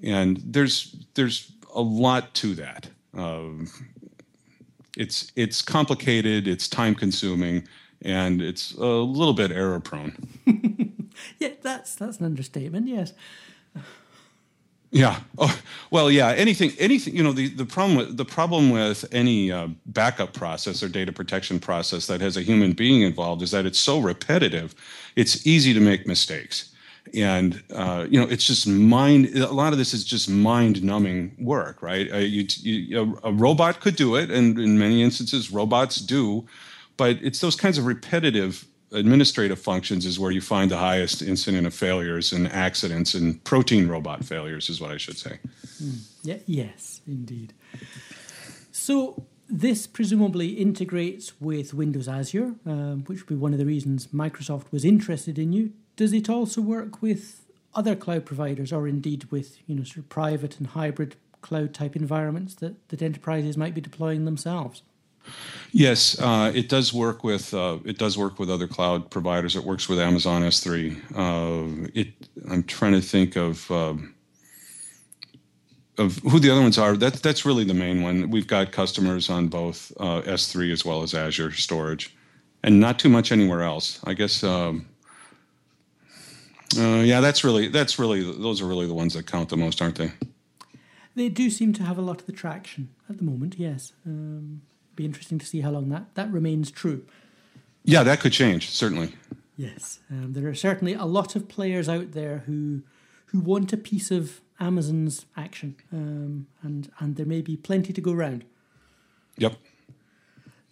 and 0.01 0.41
there's 0.45 0.95
there's 1.15 1.51
a 1.76 1.83
lot 1.83 2.35
to 2.35 2.54
that. 2.56 2.88
Uh, 3.16 3.64
it's 4.97 5.30
it's 5.37 5.62
complicated, 5.62 6.49
it's 6.49 6.68
time 6.68 6.95
consuming, 6.95 7.68
and 8.02 8.40
it's 8.40 8.73
a 8.75 8.85
little 8.85 9.35
bit 9.35 9.52
error 9.52 9.78
prone. 9.78 10.16
yeah, 11.38 11.50
that's 11.62 11.95
that's 11.95 12.18
an 12.18 12.26
understatement. 12.26 12.88
Yes. 12.88 13.12
Yeah. 14.90 15.21
Oh, 15.37 15.61
well, 15.90 16.11
yeah. 16.11 16.28
Anything, 16.28 16.73
anything. 16.78 17.14
You 17.14 17.23
know, 17.23 17.33
the, 17.33 17.49
the 17.49 17.66
problem 17.66 17.99
with 17.99 18.16
the 18.16 18.25
problem 18.25 18.71
with 18.71 19.04
any 19.12 19.52
uh, 19.52 19.68
backup 19.87 20.33
process 20.33 20.83
or 20.83 20.88
data 20.88 21.12
protection 21.12 21.61
process 21.61 22.06
that 22.06 22.21
has 22.21 22.37
a 22.37 22.42
human 22.42 22.73
being 22.73 23.02
involved 23.02 23.42
is 23.42 23.50
that 23.50 23.66
it's 23.66 23.80
so 23.80 23.99
repetitive. 23.99 24.75
It's 25.16 25.47
easy 25.47 25.75
to 25.75 25.80
make 25.80 26.06
mistakes, 26.06 26.73
and 27.17 27.63
uh, 27.75 28.07
you 28.11 28.21
know, 28.21 28.27
it's 28.27 28.45
just 28.45 28.67
mind. 28.67 29.35
A 29.37 29.53
lot 29.53 29.73
of 29.73 29.79
this 29.79 29.95
is 29.95 30.05
just 30.05 30.29
mind-numbing 30.29 31.37
work, 31.39 31.83
right? 31.83 32.13
Uh, 32.13 32.19
you, 32.19 32.47
you, 32.61 33.19
a, 33.23 33.29
a 33.29 33.33
robot 33.33 33.81
could 33.81 33.97
do 33.97 34.17
it, 34.17 34.31
and 34.31 34.59
in 34.59 34.79
many 34.79 35.03
instances, 35.03 35.51
robots 35.51 35.97
do, 35.97 36.47
but 36.97 37.17
it's 37.23 37.41
those 37.41 37.57
kinds 37.57 37.79
of 37.79 37.87
repetitive 37.87 38.67
administrative 38.93 39.59
functions 39.59 40.07
is 40.07 40.19
where 40.19 40.31
you 40.31 40.41
find 40.41 40.71
the 40.71 40.77
highest 40.77 41.21
incident 41.21 41.67
of 41.67 41.75
failures 41.75 42.33
and 42.33 42.47
accidents 42.53 43.15
and 43.15 43.43
protein 43.45 43.89
robot 43.89 44.25
failures 44.25 44.71
is 44.71 44.81
what 44.81 44.91
I 44.91 44.97
should 44.97 45.19
say. 45.19 45.39
Mm. 45.83 45.99
Yeah, 46.23 46.37
yes, 46.47 47.01
indeed. 47.07 47.53
So 48.71 49.27
this 49.49 49.87
presumably 49.87 50.49
integrates 50.49 51.41
with 51.41 51.75
Windows 51.75 52.09
Azure, 52.09 52.55
um, 52.65 53.05
which 53.07 53.21
would 53.21 53.29
be 53.29 53.41
one 53.41 53.53
of 53.53 53.59
the 53.59 53.67
reasons 53.67 54.09
Microsoft 54.09 54.71
was 54.71 54.85
interested 54.85 55.39
in 55.39 55.53
you. 55.53 55.73
Does 55.97 56.12
it 56.12 56.29
also 56.29 56.61
work 56.61 57.03
with 57.03 57.47
other 57.75 57.97
cloud 57.97 58.25
providers, 58.25 58.73
or 58.73 58.87
indeed 58.87 59.25
with 59.31 59.59
you 59.67 59.75
know 59.75 59.85
sort 59.85 59.99
of 59.99 60.09
private 60.09 60.59
and 60.59 60.69
hybrid 60.69 61.17
cloud 61.43 61.73
type 61.75 61.95
environments 61.95 62.55
that, 62.57 62.88
that 62.88 63.03
enterprises 63.03 63.57
might 63.57 63.75
be 63.75 63.81
deploying 63.81 64.25
themselves? 64.25 64.83
Yes, 65.73 66.19
uh, 66.21 66.53
it 66.55 66.69
does 66.69 66.93
work 66.93 67.25
with 67.25 67.53
uh, 67.53 67.79
it 67.85 67.99
does 67.99 68.17
work 68.17 68.38
with 68.38 68.50
other 68.50 68.69
cloud 68.69 69.11
providers. 69.11 69.57
It 69.57 69.65
works 69.65 69.88
with 69.88 69.99
Amazon 69.99 70.43
S3. 70.43 70.97
Uh, 71.15 71.88
it 71.95 72.09
I'm 72.50 72.62
trying 72.62 72.93
to 72.93 73.00
think 73.00 73.37
of 73.37 73.71
um, 73.71 74.15
of 75.99 76.19
who 76.19 76.38
the 76.38 76.50
other 76.50 76.61
ones 76.61 76.79
are. 76.79 76.97
That 76.97 77.15
that's 77.15 77.45
really 77.45 77.65
the 77.65 77.75
main 77.75 78.03
one. 78.03 78.31
We've 78.31 78.47
got 78.47 78.73
customers 78.73 79.29
on 79.29 79.49
both 79.49 79.93
uh, 79.99 80.23
S3 80.23 80.73
as 80.73 80.85
well 80.85 81.03
as 81.03 81.15
Azure 81.15 81.53
storage, 81.53 82.17
and 82.62 82.81
not 82.81 82.99
too 82.99 83.09
much 83.09 83.33
anywhere 83.33 83.62
else. 83.62 84.00
I 84.05 84.15
guess. 84.15 84.43
Um, 84.43 84.87
uh, 86.77 87.03
yeah, 87.03 87.21
that's 87.21 87.45
really 87.45 87.69
that's 87.69 87.99
really 87.99 88.23
those 88.23 88.61
are 88.61 88.67
really 88.67 88.87
the 88.87 88.95
ones 88.95 89.15
that 89.15 89.27
count 89.27 89.49
the 89.49 89.57
most, 89.57 89.81
aren't 89.81 89.97
they? 89.97 90.13
They 91.15 91.29
do 91.29 91.49
seem 91.49 91.73
to 91.75 91.83
have 91.83 91.97
a 91.97 92.03
lot 92.03 92.21
of 92.21 92.27
the 92.27 92.33
traction 92.33 92.91
at 93.09 93.19
the 93.19 93.25
moment. 93.25 93.57
Yes, 93.59 93.93
um, 94.05 94.63
be 94.95 95.05
interesting 95.05 95.39
to 95.39 95.47
see 95.47 95.61
how 95.61 95.71
long 95.71 95.89
that 95.91 96.15
that 96.15 96.31
remains 96.31 96.71
true. 96.71 97.05
Yeah, 97.85 98.03
that 98.03 98.21
could 98.21 98.33
change 98.33 98.71
certainly. 98.71 99.15
Yes, 99.57 100.01
um, 100.11 100.33
there 100.33 100.47
are 100.49 100.55
certainly 100.55 100.93
a 100.93 101.05
lot 101.05 101.37
of 101.37 101.49
players 101.49 101.89
out 101.89 102.13
there 102.13 102.39
who 102.47 102.83
who 103.27 103.41
want 103.41 103.73
a 103.73 103.77
piece 103.77 104.11
of 104.11 104.41
Amazon's 104.59 105.27
action, 105.37 105.77
um, 105.93 106.47
and 106.63 106.91
and 106.99 107.17
there 107.17 107.27
may 107.27 107.43
be 107.43 107.57
plenty 107.57 107.93
to 107.93 108.01
go 108.01 108.13
around. 108.13 108.45
Yep. 109.39 109.55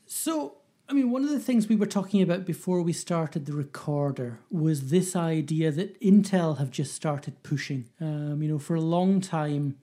So 0.07 0.57
I 0.87 0.93
mean, 0.93 1.11
one 1.11 1.25
of 1.25 1.31
the 1.31 1.41
things 1.41 1.67
we 1.67 1.77
were 1.77 1.87
talking 1.87 2.21
about 2.21 2.45
before 2.45 2.83
we 2.83 2.93
started 2.93 3.47
the 3.47 3.55
recorder 3.55 4.41
was 4.51 4.91
this 4.91 5.17
idea 5.17 5.71
that 5.71 5.99
Intel 6.01 6.59
have 6.59 6.71
just 6.71 6.95
started 6.95 7.43
pushing. 7.43 7.89
Um, 8.01 8.43
you 8.43 8.49
know, 8.49 8.59
for 8.59 8.75
a 8.75 8.83
long 8.83 9.23
time, 9.23 9.79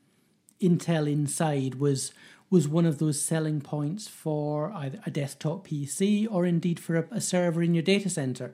Intel 0.61 1.11
Inside 1.11 1.75
was 1.75 2.13
was 2.51 2.67
one 2.67 2.85
of 2.85 2.99
those 2.99 3.19
selling 3.21 3.61
points 3.61 4.09
for 4.09 4.73
either 4.73 4.99
a 5.05 5.09
desktop 5.09 5.67
PC 5.67 6.27
or 6.29 6.45
indeed 6.45 6.81
for 6.81 6.97
a, 6.97 7.07
a 7.09 7.21
server 7.21 7.63
in 7.63 7.73
your 7.73 7.81
data 7.81 8.09
center. 8.09 8.53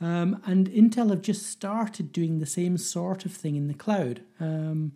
Um, 0.00 0.40
and 0.46 0.70
Intel 0.70 1.10
have 1.10 1.20
just 1.20 1.46
started 1.46 2.12
doing 2.12 2.38
the 2.38 2.46
same 2.46 2.78
sort 2.78 3.26
of 3.26 3.32
thing 3.32 3.54
in 3.54 3.68
the 3.68 3.74
cloud, 3.74 4.22
um, 4.40 4.92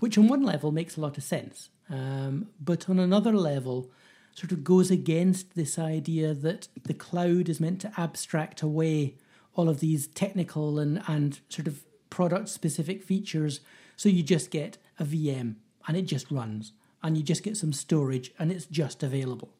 which 0.00 0.18
on 0.18 0.26
one 0.26 0.42
level 0.42 0.72
makes 0.72 0.96
a 0.96 1.00
lot 1.00 1.16
of 1.16 1.22
sense. 1.22 1.70
Um, 1.88 2.48
but 2.60 2.90
on 2.90 2.98
another 2.98 3.32
level, 3.32 3.90
sort 4.34 4.52
of 4.52 4.64
goes 4.64 4.90
against 4.90 5.54
this 5.54 5.78
idea 5.78 6.34
that 6.34 6.68
the 6.84 6.94
cloud 6.94 7.48
is 7.48 7.60
meant 7.60 7.80
to 7.80 7.92
abstract 7.96 8.62
away 8.62 9.14
all 9.54 9.68
of 9.68 9.80
these 9.80 10.08
technical 10.08 10.78
and, 10.78 11.02
and 11.06 11.40
sort 11.48 11.68
of 11.68 11.84
product 12.10 12.48
specific 12.48 13.02
features. 13.02 13.60
So 13.96 14.08
you 14.08 14.22
just 14.22 14.50
get 14.50 14.78
a 14.98 15.04
VM 15.04 15.56
and 15.86 15.96
it 15.96 16.02
just 16.02 16.30
runs, 16.30 16.72
and 17.02 17.16
you 17.16 17.22
just 17.22 17.42
get 17.42 17.56
some 17.56 17.72
storage 17.72 18.32
and 18.38 18.50
it's 18.50 18.66
just 18.66 19.02
available. 19.02 19.50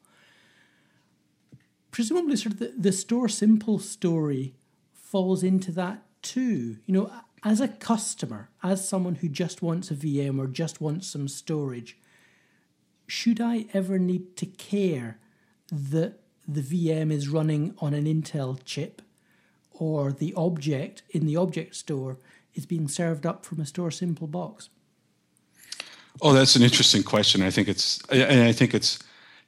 Presumably, 1.91 2.35
sort 2.35 2.53
of 2.53 2.59
the, 2.59 2.73
the 2.77 2.89
StorSimple 2.89 3.79
story 3.79 4.55
falls 4.91 5.43
into 5.43 5.71
that 5.73 6.03
too. 6.21 6.77
You 6.85 6.93
know, 6.93 7.11
as 7.43 7.61
a 7.61 7.67
customer, 7.67 8.49
as 8.63 8.89
someone 8.89 9.15
who 9.15 9.29
just 9.29 9.61
wants 9.61 9.91
a 9.91 9.93
VM 9.93 10.39
or 10.39 10.47
just 10.47 10.81
wants 10.81 11.07
some 11.07 11.27
storage, 11.27 11.97
should 13.07 13.39
I 13.39 13.65
ever 13.73 13.99
need 13.99 14.35
to 14.37 14.45
care 14.45 15.17
that 15.71 16.19
the 16.47 16.61
VM 16.61 17.11
is 17.11 17.29
running 17.29 17.75
on 17.79 17.93
an 17.93 18.05
Intel 18.05 18.59
chip 18.65 19.01
or 19.71 20.11
the 20.11 20.33
object 20.35 21.03
in 21.09 21.25
the 21.25 21.35
object 21.35 21.75
store 21.75 22.17
is 22.53 22.65
being 22.65 22.87
served 22.87 23.25
up 23.25 23.45
from 23.45 23.59
a 23.59 23.63
StorSimple 23.63 24.29
box? 24.31 24.69
Oh, 26.21 26.33
that's 26.33 26.55
an 26.55 26.63
interesting 26.63 27.03
question. 27.03 27.41
I 27.41 27.49
think 27.49 27.67
it's, 27.67 28.01
and 28.09 28.43
I 28.43 28.53
think 28.53 28.73
it's, 28.73 28.99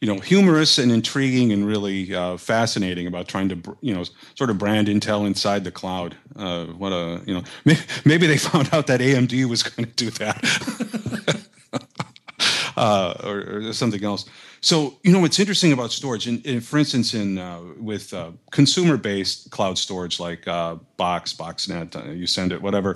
you 0.01 0.07
know, 0.07 0.19
humorous 0.19 0.77
and 0.77 0.91
intriguing 0.91 1.51
and 1.53 1.65
really 1.65 2.13
uh, 2.13 2.37
fascinating 2.37 3.07
about 3.07 3.27
trying 3.27 3.49
to, 3.49 3.77
you 3.81 3.95
know, 3.95 4.03
sort 4.35 4.49
of 4.49 4.57
brand 4.57 4.87
Intel 4.87 5.25
inside 5.25 5.63
the 5.63 5.71
cloud. 5.71 6.15
Uh, 6.35 6.65
what 6.65 6.91
a, 6.91 7.21
you 7.25 7.33
know, 7.33 7.43
maybe, 7.65 7.79
maybe 8.05 8.27
they 8.27 8.37
found 8.37 8.69
out 8.73 8.87
that 8.87 8.99
AMD 8.99 9.45
was 9.45 9.63
going 9.63 9.85
to 9.85 9.93
do 9.93 10.09
that. 10.11 10.43
uh, 12.77 13.13
or, 13.23 13.67
or, 13.67 13.73
something 13.73 14.03
else. 14.03 14.25
So 14.61 14.97
you 15.03 15.11
know 15.11 15.19
what's 15.19 15.39
interesting 15.39 15.73
about 15.73 15.91
storage, 15.91 16.27
and, 16.27 16.63
for 16.63 16.77
instance, 16.77 17.13
in 17.13 17.37
uh, 17.37 17.61
with 17.79 18.13
uh, 18.13 18.31
consumer-based 18.51 19.49
cloud 19.49 19.77
storage 19.77 20.19
like 20.19 20.47
uh, 20.47 20.75
Box, 20.95 21.33
BoxNet, 21.33 21.95
uh, 21.95 22.01
YouSendIt, 22.03 22.61
whatever. 22.61 22.95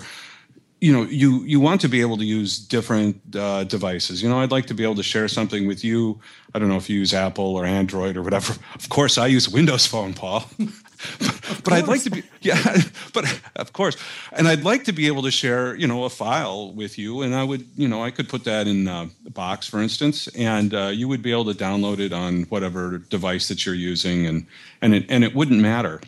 You 0.80 0.92
know, 0.92 1.02
you 1.02 1.42
you 1.44 1.60
want 1.60 1.80
to 1.82 1.88
be 1.88 2.00
able 2.00 2.16
to 2.16 2.24
use 2.24 2.58
different 2.58 3.20
uh, 3.36 3.64
devices. 3.64 4.22
You 4.22 4.28
know, 4.28 4.40
I'd 4.40 4.50
like 4.50 4.66
to 4.66 4.74
be 4.74 4.82
able 4.82 4.96
to 4.96 5.02
share 5.02 5.28
something 5.28 5.66
with 5.68 5.84
you. 5.84 6.20
I 6.54 6.58
don't 6.58 6.68
know 6.68 6.76
if 6.76 6.88
you 6.90 6.98
use 6.98 7.14
Apple 7.14 7.54
or 7.56 7.64
Android 7.64 8.16
or 8.16 8.22
whatever. 8.22 8.54
Of 8.74 8.88
course, 8.88 9.16
I 9.16 9.28
use 9.28 9.48
Windows 9.48 9.86
Phone, 9.86 10.12
Paul. 10.14 10.44
but 11.64 11.72
I'd 11.72 11.88
like 11.88 12.02
to 12.02 12.10
be 12.10 12.22
yeah, 12.40 12.76
but 13.12 13.24
of 13.56 13.72
course, 13.72 13.96
and 14.32 14.48
I'd 14.48 14.64
like 14.64 14.84
to 14.84 14.92
be 14.92 15.06
able 15.06 15.22
to 15.22 15.30
share 15.30 15.74
you 15.76 15.86
know 15.86 16.04
a 16.04 16.10
file 16.10 16.72
with 16.72 16.98
you, 16.98 17.22
and 17.22 17.34
I 17.34 17.44
would 17.44 17.66
you 17.76 17.88
know 17.88 18.02
I 18.02 18.10
could 18.10 18.28
put 18.28 18.44
that 18.44 18.66
in 18.66 18.88
uh, 18.88 19.08
Box, 19.30 19.66
for 19.66 19.80
instance, 19.80 20.28
and 20.28 20.74
uh, 20.74 20.88
you 20.88 21.08
would 21.08 21.22
be 21.22 21.32
able 21.32 21.52
to 21.52 21.54
download 21.54 21.98
it 21.98 22.12
on 22.12 22.44
whatever 22.44 22.98
device 22.98 23.48
that 23.48 23.64
you're 23.66 23.74
using, 23.74 24.26
and 24.26 24.46
and 24.80 24.94
it 24.94 25.06
and 25.08 25.24
it 25.24 25.34
wouldn't 25.34 25.60
matter. 25.60 26.00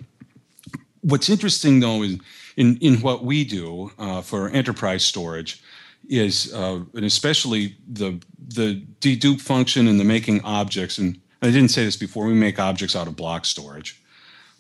What's 1.03 1.29
interesting 1.29 1.81
though 1.81 2.03
is 2.03 2.19
in 2.57 2.77
in 2.79 3.01
what 3.01 3.25
we 3.25 3.45
do 3.45 3.93
uh, 3.99 4.23
for 4.23 4.49
enterprise 4.51 5.05
storage 5.05 5.63
is 6.09 6.53
uh, 6.53 6.81
and 6.95 7.05
especially 7.05 7.77
the 7.89 8.21
the 8.39 8.83
dedupe 9.01 9.41
function 9.41 9.89
and 9.89 9.99
the 9.99 10.05
making 10.05 10.43
objects 10.45 10.99
and 10.99 11.21
I 11.43 11.47
didn't 11.47 11.69
say 11.69 11.85
this 11.85 11.97
before 11.97 12.27
we 12.27 12.35
make 12.35 12.59
objects 12.59 12.97
out 12.97 13.07
of 13.07 13.17
block 13.17 13.45
storage 13.45 14.03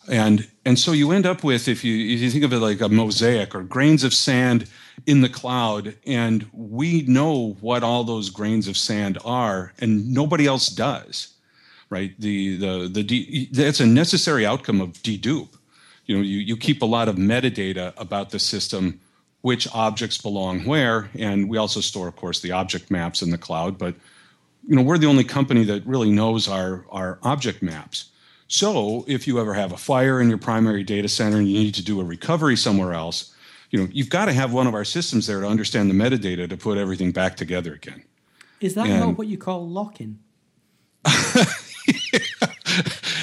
and 0.08 0.48
and 0.64 0.78
so 0.78 0.92
you 0.92 1.12
end 1.12 1.26
up 1.26 1.44
with 1.44 1.68
if 1.68 1.84
you 1.84 2.14
if 2.14 2.20
you 2.20 2.30
think 2.30 2.44
of 2.44 2.52
it 2.52 2.58
like 2.58 2.80
a 2.80 2.88
mosaic 2.88 3.54
or 3.54 3.62
grains 3.62 4.04
of 4.04 4.12
sand 4.12 4.68
in 5.06 5.20
the 5.20 5.28
cloud 5.28 5.96
and 6.06 6.46
we 6.52 7.02
know 7.02 7.56
what 7.60 7.82
all 7.82 8.04
those 8.04 8.30
grains 8.30 8.68
of 8.68 8.76
sand 8.76 9.18
are 9.24 9.72
and 9.80 10.12
nobody 10.12 10.46
else 10.46 10.68
does 10.68 11.34
right? 11.94 12.12
The 12.18 12.56
the 12.56 12.88
the 12.88 13.02
de- 13.02 13.48
that's 13.52 13.80
a 13.80 13.86
necessary 13.86 14.44
outcome 14.44 14.80
of 14.80 14.94
dedupe. 14.94 15.56
You 16.06 16.16
know 16.16 16.22
you, 16.22 16.38
you 16.38 16.56
keep 16.56 16.82
a 16.82 16.86
lot 16.86 17.08
of 17.08 17.16
metadata 17.16 17.94
about 17.96 18.30
the 18.30 18.38
system 18.38 19.00
which 19.42 19.68
objects 19.74 20.18
belong 20.18 20.64
where 20.64 21.10
and 21.18 21.48
we 21.48 21.56
also 21.58 21.80
store 21.80 22.08
of 22.08 22.16
course 22.16 22.40
the 22.40 22.52
object 22.52 22.90
maps 22.90 23.22
in 23.22 23.30
the 23.30 23.38
cloud 23.38 23.78
but 23.78 23.94
you 24.66 24.74
know 24.74 24.82
we're 24.82 24.98
the 24.98 25.06
only 25.06 25.24
company 25.24 25.64
that 25.64 25.86
really 25.86 26.10
knows 26.10 26.48
our 26.48 26.84
our 26.90 27.18
object 27.22 27.62
maps 27.62 28.10
so 28.48 29.04
if 29.08 29.26
you 29.26 29.40
ever 29.40 29.54
have 29.54 29.72
a 29.72 29.76
fire 29.76 30.20
in 30.20 30.28
your 30.28 30.38
primary 30.38 30.82
data 30.82 31.08
center 31.08 31.38
and 31.38 31.48
you 31.48 31.58
need 31.58 31.74
to 31.74 31.84
do 31.84 32.00
a 32.00 32.04
recovery 32.04 32.56
somewhere 32.56 32.92
else, 32.92 33.34
you 33.70 33.78
know, 33.80 33.88
you've 33.92 34.10
got 34.10 34.26
to 34.26 34.32
have 34.32 34.52
one 34.52 34.66
of 34.66 34.74
our 34.74 34.84
systems 34.84 35.26
there 35.26 35.40
to 35.40 35.46
understand 35.46 35.90
the 35.90 35.94
metadata 35.94 36.48
to 36.48 36.56
put 36.56 36.78
everything 36.78 37.10
back 37.12 37.36
together 37.36 37.72
again. 37.74 38.04
Is 38.60 38.74
that 38.74 38.86
and, 38.86 39.00
not 39.00 39.18
what 39.18 39.26
you 39.26 39.38
call 39.38 39.68
lock-in? 39.68 40.18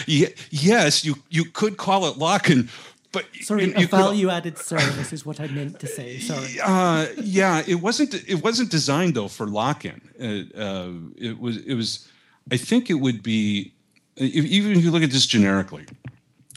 yeah, 0.05 0.27
yes, 0.49 1.03
you 1.03 1.15
you 1.29 1.45
could 1.45 1.77
call 1.77 2.05
it 2.05 2.17
lock-in, 2.17 2.69
but 3.11 3.25
sorry, 3.41 3.65
you, 3.65 3.73
you 3.75 3.85
a 3.85 3.87
value-added 3.87 4.57
service 4.57 5.11
is 5.11 5.25
what 5.25 5.39
I 5.39 5.47
meant 5.47 5.79
to 5.79 5.87
say. 5.87 6.19
Sorry. 6.19 6.59
Uh, 6.63 7.07
yeah, 7.21 7.63
it 7.67 7.75
wasn't 7.75 8.13
it 8.13 8.43
wasn't 8.43 8.69
designed 8.69 9.15
though 9.15 9.27
for 9.27 9.47
lock-in. 9.47 10.01
Uh, 10.19 10.59
uh, 10.59 10.91
it 11.17 11.39
was 11.39 11.57
it 11.57 11.75
was. 11.75 12.07
I 12.51 12.57
think 12.57 12.89
it 12.89 12.95
would 12.95 13.21
be 13.23 13.73
if, 14.15 14.46
even 14.46 14.74
if 14.74 14.84
you 14.84 14.91
look 14.91 15.03
at 15.03 15.12
this 15.12 15.25
generically, 15.25 15.86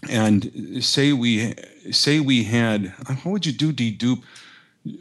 and 0.09 0.51
say 0.81 1.13
we 1.13 1.55
say 1.91 2.21
we 2.21 2.45
had 2.45 2.93
how 3.07 3.31
would 3.31 3.47
you 3.47 3.53
do 3.53 3.73
dedupe 3.73 4.23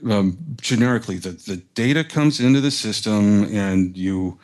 um, 0.10 0.38
generically? 0.62 1.18
The 1.18 1.32
the 1.32 1.58
data 1.76 2.04
comes 2.04 2.40
into 2.40 2.62
the 2.62 2.72
system 2.72 3.44
and 3.54 3.98
you 3.98 4.40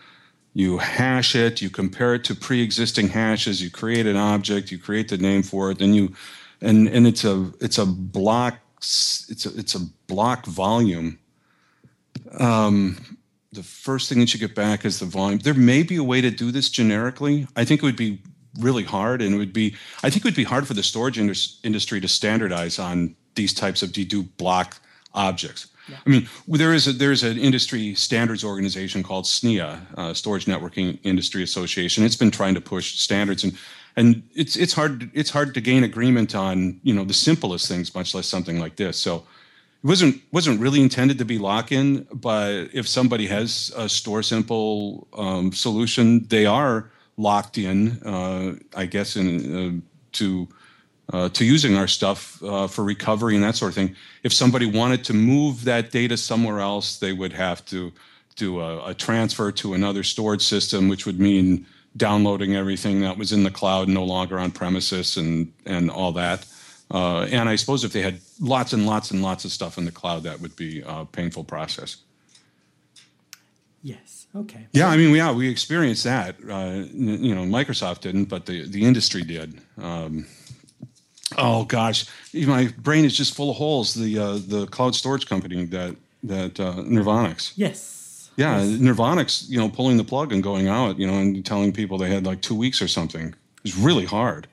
you 0.54 0.78
hash 0.80 1.36
it, 1.36 1.62
you 1.62 1.70
compare 1.70 2.16
it 2.16 2.24
to 2.26 2.36
pre-existing 2.36 3.08
hashes, 3.10 3.62
you 3.62 3.70
create 3.70 4.06
an 4.06 4.18
object, 4.18 4.72
you 4.72 4.80
create 4.80 5.08
the 5.08 5.18
name 5.18 5.44
for 5.44 5.72
it, 5.72 5.80
then 5.80 5.94
you 5.94 6.14
and 6.62 6.88
and 6.88 7.08
it's 7.08 7.24
a 7.24 7.52
it's 7.62 7.78
a 7.78 7.86
block 7.86 8.60
it's 8.80 9.46
a 9.46 9.58
it's 9.58 9.76
a 9.76 9.80
block 10.08 10.46
volume. 10.46 11.20
Um, 12.38 13.09
the 13.52 13.64
first 13.64 14.10
thing 14.10 14.20
that 14.20 14.34
you 14.34 14.40
get 14.40 14.54
back 14.56 14.86
is 14.86 15.00
the 15.00 15.06
volume. 15.06 15.40
There 15.40 15.54
may 15.54 15.84
be 15.84 15.96
a 15.96 16.04
way 16.04 16.22
to 16.22 16.30
do 16.30 16.52
this 16.52 16.70
generically. 16.70 17.48
I 17.56 17.66
think 17.66 17.82
it 17.82 17.86
would 17.86 17.96
be 17.96 18.22
really 18.60 18.84
hard, 18.84 19.22
and 19.22 19.34
it 19.34 19.38
would 19.38 19.54
be 19.54 19.76
I 20.04 20.10
think 20.10 20.18
it 20.18 20.26
would 20.26 20.36
be 20.36 20.44
hard 20.44 20.68
for 20.68 20.74
the 20.74 20.84
storage 20.84 21.18
industry 21.18 22.02
to 22.02 22.08
standardize 22.08 22.80
on 22.80 23.16
these 23.36 23.54
types 23.54 23.82
of 23.82 23.90
dedupe 23.90 24.30
block 24.38 24.80
objects. 25.14 25.68
Yeah. 25.88 25.98
I 26.06 26.10
mean, 26.10 26.30
there 26.48 26.74
is 26.74 26.88
a, 26.88 26.94
there's 26.94 27.24
an 27.24 27.40
industry 27.40 27.96
standards 27.96 28.44
organization 28.44 29.02
called 29.02 29.26
SNIA, 29.26 29.80
uh, 29.98 30.14
Storage 30.14 30.46
Networking 30.46 31.00
Industry 31.04 31.42
Association. 31.42 32.04
It's 32.04 32.16
been 32.16 32.30
trying 32.30 32.54
to 32.54 32.62
push 32.62 33.00
standards, 33.00 33.44
and 33.44 33.58
and 33.96 34.24
it's 34.36 34.56
it's 34.56 34.74
hard 34.74 35.10
it's 35.14 35.32
hard 35.32 35.54
to 35.56 35.62
gain 35.62 35.84
agreement 35.84 36.36
on 36.36 36.80
you 36.84 36.94
know 36.94 37.04
the 37.04 37.14
simplest 37.14 37.68
things, 37.68 37.96
much 37.96 38.14
less 38.14 38.28
something 38.28 38.60
like 38.60 38.76
this. 38.76 38.98
So 38.98 39.26
it 39.84 39.88
wasn't 39.88 40.22
wasn't 40.32 40.60
really 40.60 40.82
intended 40.82 41.18
to 41.20 41.26
be 41.26 41.38
lock 41.38 41.72
in, 41.72 42.06
but 42.12 42.70
if 42.74 42.88
somebody 42.88 43.28
has 43.28 43.72
a 43.76 43.86
StorSimple 43.86 45.08
um, 45.18 45.54
solution, 45.54 46.26
they 46.28 46.46
are 46.46 46.92
locked 47.16 47.58
in, 47.58 48.02
uh, 48.04 48.56
I 48.76 48.86
guess, 48.86 49.16
in 49.16 49.56
uh, 49.56 49.82
to 50.14 50.48
uh, 51.14 51.30
to 51.30 51.46
using 51.46 51.76
our 51.76 51.88
stuff 51.88 52.42
uh, 52.44 52.68
for 52.68 52.84
recovery 52.84 53.36
and 53.36 53.44
that 53.44 53.56
sort 53.56 53.72
of 53.72 53.76
thing. 53.76 53.96
If 54.24 54.34
somebody 54.34 54.66
wanted 54.66 55.04
to 55.06 55.14
move 55.14 55.64
that 55.64 55.92
data 55.92 56.18
somewhere 56.18 56.60
else, 56.60 56.98
they 57.00 57.14
would 57.14 57.34
have 57.34 57.66
to 57.66 57.92
do 58.36 58.60
a, 58.60 58.90
a, 58.90 58.94
transfer 58.94 59.52
to 59.52 59.74
another 59.74 60.04
storage 60.04 60.44
system, 60.44 60.88
which 60.88 61.06
would 61.06 61.20
mean 61.20 61.66
downloading 61.98 62.56
everything 62.56 63.02
that 63.02 63.18
was 63.18 63.34
in 63.34 63.44
the 63.44 63.52
cloud, 63.52 63.88
no 63.88 64.04
longer 64.04 64.38
on 64.40 64.52
premises, 64.52 65.18
and 65.18 65.54
and 65.66 65.90
all 65.90 66.12
that. 66.12 66.46
Uh, 66.92 67.22
and 67.32 67.48
I 67.48 67.56
suppose 67.56 67.84
if 67.84 67.94
they 67.94 68.02
had 68.02 68.20
lots 68.40 68.74
and 68.74 68.86
lots 68.86 69.12
and 69.12 69.22
lots 69.22 69.46
of 69.46 69.52
stuff 69.52 69.78
in 69.78 69.86
the 69.86 69.92
cloud, 69.92 70.24
that 70.24 70.40
would 70.42 70.56
be 70.56 70.82
a 70.86 71.06
painful 71.06 71.44
process. 71.44 71.98
Yes. 73.82 74.28
Okay. 74.36 74.68
Yeah, 74.74 74.90
I 74.90 74.98
mean, 74.98 75.16
yeah, 75.16 75.32
we 75.32 75.50
experienced 75.50 76.04
that. 76.04 76.36
Uh, 76.44 76.86
you 76.94 77.34
know, 77.34 77.44
Microsoft 77.44 78.02
didn't, 78.02 78.26
but 78.26 78.46
the 78.46 78.68
the 78.68 78.84
industry 78.84 79.24
did. 79.24 79.60
Um, 79.82 80.26
oh 81.38 81.64
gosh, 81.64 82.06
my 82.34 82.68
brain 82.78 83.06
is 83.06 83.16
just 83.16 83.36
full 83.36 83.52
of 83.52 83.56
holes. 83.56 83.94
The 83.94 84.20
uh, 84.20 84.40
the 84.46 84.68
cloud 84.68 84.96
storage 84.96 85.28
company 85.28 85.66
that 85.66 85.96
that 86.24 86.60
uh. 86.60 86.84
Yes. 87.56 88.30
Yeah, 88.36 88.62
yes. 88.62 88.80
You 89.50 89.60
know, 89.60 89.70
pulling 89.70 89.98
the 89.98 90.04
plug 90.04 90.32
and 90.34 90.44
going 90.44 90.68
out. 90.68 91.00
You 91.00 91.08
know, 91.08 91.18
and 91.18 91.46
telling 91.46 91.72
people 91.72 91.98
they 91.98 92.10
had 92.10 92.26
like 92.26 92.42
two 92.42 92.56
weeks 92.56 92.82
or 92.82 92.88
something. 92.88 93.30
It 93.30 93.64
was 93.64 93.78
really 93.78 94.06
hard. 94.06 94.48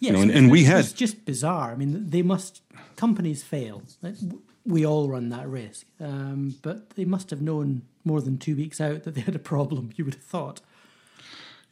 Yes, 0.00 0.10
you 0.10 0.12
know, 0.12 0.22
and, 0.22 0.30
and 0.30 0.50
we 0.50 0.64
had. 0.64 0.80
It's 0.80 0.92
just 0.92 1.24
bizarre. 1.24 1.72
I 1.72 1.76
mean, 1.76 2.10
they 2.10 2.22
must. 2.22 2.62
Companies 2.96 3.42
fail. 3.42 3.82
We 4.64 4.86
all 4.86 5.08
run 5.08 5.28
that 5.30 5.48
risk, 5.48 5.86
um, 6.00 6.54
but 6.62 6.90
they 6.90 7.04
must 7.04 7.30
have 7.30 7.42
known 7.42 7.82
more 8.04 8.20
than 8.20 8.38
two 8.38 8.56
weeks 8.56 8.80
out 8.80 9.02
that 9.02 9.14
they 9.14 9.20
had 9.20 9.34
a 9.34 9.40
problem. 9.40 9.90
You 9.96 10.04
would 10.04 10.14
have 10.14 10.22
thought. 10.22 10.60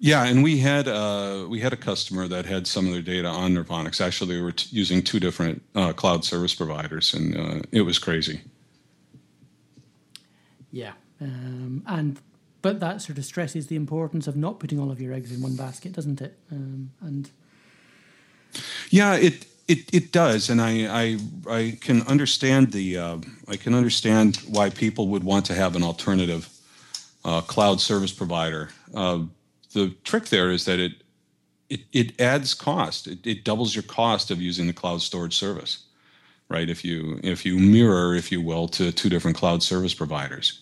Yeah, 0.05 0.25
and 0.25 0.43
we 0.43 0.59
had 0.59 0.89
uh, 0.89 1.47
we 1.49 1.61
had 1.61 1.73
a 1.73 1.77
customer 1.77 2.27
that 2.27 2.45
had 2.45 2.67
some 2.67 2.87
of 2.89 2.93
their 2.93 3.03
data 3.03 3.29
on 3.29 3.55
Nirvanix. 3.55 4.01
Actually, 4.01 4.35
they 4.35 4.43
were 4.43 4.51
t- 4.51 4.69
using 4.73 5.01
two 5.01 5.21
different 5.21 5.63
uh, 5.77 5.93
cloud 5.93 6.25
service 6.25 6.57
providers, 6.57 7.15
and 7.15 7.37
uh, 7.37 7.63
it 7.71 7.83
was 7.83 8.01
crazy. 8.01 8.41
Yeah, 10.73 10.95
um, 11.21 11.85
and 11.87 12.19
but 12.63 12.81
that 12.81 13.01
sort 13.01 13.17
of 13.19 13.25
stresses 13.25 13.69
the 13.69 13.77
importance 13.77 14.27
of 14.27 14.37
not 14.37 14.59
putting 14.59 14.81
all 14.81 14.91
of 14.91 15.01
your 15.01 15.13
eggs 15.13 15.31
in 15.31 15.41
one 15.41 15.55
basket, 15.55 15.93
doesn't 15.93 16.21
it? 16.21 16.37
Um, 16.51 16.91
and 17.01 17.31
yeah, 18.91 19.15
it 19.15 19.47
it 19.69 19.95
it 19.95 20.13
does, 20.13 20.51
and 20.51 20.61
I 20.61 20.87
I, 20.87 21.19
I 21.49 21.79
can 21.81 22.03
understand 22.03 22.73
the 22.73 22.99
uh, 22.99 23.19
I 23.49 23.57
can 23.57 23.75
understand 23.75 24.37
why 24.49 24.71
people 24.71 25.09
would 25.09 25.25
want 25.25 25.47
to 25.47 25.55
have 25.55 25.77
an 25.77 25.83
alternative 25.83 26.49
uh, 27.25 27.41
cloud 27.43 27.81
service 27.81 28.13
provider. 28.13 28.71
Uh, 28.95 29.21
the 29.73 29.91
trick 30.05 30.27
there 30.27 30.51
is 30.51 30.65
that 30.65 30.79
it 30.79 30.93
it, 31.71 31.81
it 31.93 32.21
adds 32.21 32.55
cost. 32.55 33.07
It, 33.07 33.27
it 33.27 33.45
doubles 33.45 33.75
your 33.75 33.85
cost 33.85 34.31
of 34.31 34.41
using 34.41 34.67
the 34.67 34.73
cloud 34.73 35.01
storage 35.01 35.35
service, 35.35 35.85
right? 36.49 36.69
If 36.69 36.85
you 36.85 37.19
if 37.23 37.47
you 37.47 37.59
mirror, 37.59 38.15
if 38.15 38.31
you 38.31 38.41
will, 38.41 38.69
to 38.69 38.93
two 38.93 39.09
different 39.09 39.37
cloud 39.37 39.63
service 39.63 39.95
providers, 39.95 40.61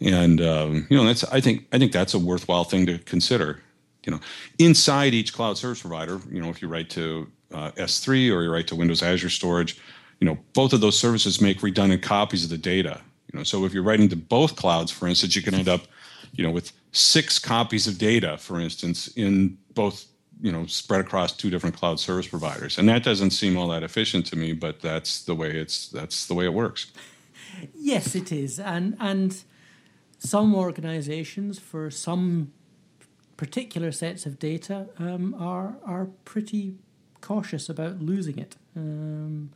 and 0.00 0.40
um, 0.40 0.86
you 0.88 0.96
know 0.96 1.04
that's 1.04 1.24
I 1.24 1.40
think 1.40 1.66
I 1.72 1.78
think 1.78 1.92
that's 1.92 2.14
a 2.14 2.18
worthwhile 2.18 2.64
thing 2.64 2.86
to 2.86 2.98
consider. 2.98 3.60
You 4.06 4.12
know, 4.12 4.20
inside 4.58 5.12
each 5.12 5.34
cloud 5.34 5.58
service 5.58 5.82
provider, 5.82 6.20
you 6.30 6.40
know, 6.40 6.48
if 6.48 6.62
you 6.62 6.68
write 6.68 6.88
to 6.90 7.30
uh, 7.52 7.72
S3 7.72 8.32
or 8.32 8.42
you 8.42 8.50
write 8.50 8.68
to 8.68 8.76
Windows 8.76 9.02
Azure 9.02 9.28
Storage, 9.28 9.78
you 10.20 10.26
know, 10.26 10.38
both 10.54 10.72
of 10.72 10.80
those 10.80 10.98
services 10.98 11.40
make 11.40 11.62
redundant 11.62 12.02
copies 12.02 12.44
of 12.44 12.50
the 12.50 12.58
data. 12.58 13.00
You 13.32 13.38
know, 13.38 13.44
so 13.44 13.64
if 13.66 13.74
you're 13.74 13.82
writing 13.82 14.08
to 14.08 14.16
both 14.16 14.56
clouds, 14.56 14.90
for 14.90 15.06
instance, 15.06 15.36
you 15.36 15.42
can 15.42 15.54
end 15.54 15.68
up 15.68 15.82
you 16.36 16.44
know, 16.44 16.50
with 16.50 16.72
six 16.92 17.38
copies 17.38 17.86
of 17.86 17.98
data, 17.98 18.36
for 18.38 18.60
instance, 18.60 19.08
in 19.08 19.58
both, 19.74 20.06
you 20.40 20.52
know, 20.52 20.66
spread 20.66 21.00
across 21.00 21.32
two 21.32 21.50
different 21.50 21.76
cloud 21.76 21.98
service 21.98 22.28
providers. 22.28 22.78
And 22.78 22.88
that 22.88 23.02
doesn't 23.02 23.30
seem 23.30 23.56
all 23.56 23.68
that 23.68 23.82
efficient 23.82 24.26
to 24.26 24.36
me, 24.36 24.52
but 24.52 24.80
that's 24.80 25.24
the 25.24 25.34
way 25.34 25.50
it's 25.50 25.88
that's 25.88 26.26
the 26.26 26.34
way 26.34 26.44
it 26.44 26.52
works. 26.52 26.92
Yes, 27.74 28.14
it 28.14 28.30
is. 28.30 28.60
And 28.60 28.96
and 29.00 29.42
some 30.18 30.54
organizations 30.54 31.58
for 31.58 31.90
some 31.90 32.52
particular 33.36 33.92
sets 33.92 34.26
of 34.26 34.38
data 34.38 34.88
um, 34.98 35.34
are 35.38 35.76
are 35.84 36.08
pretty 36.24 36.74
cautious 37.20 37.68
about 37.68 38.00
losing 38.00 38.38
it. 38.38 38.56
Um, 38.76 39.50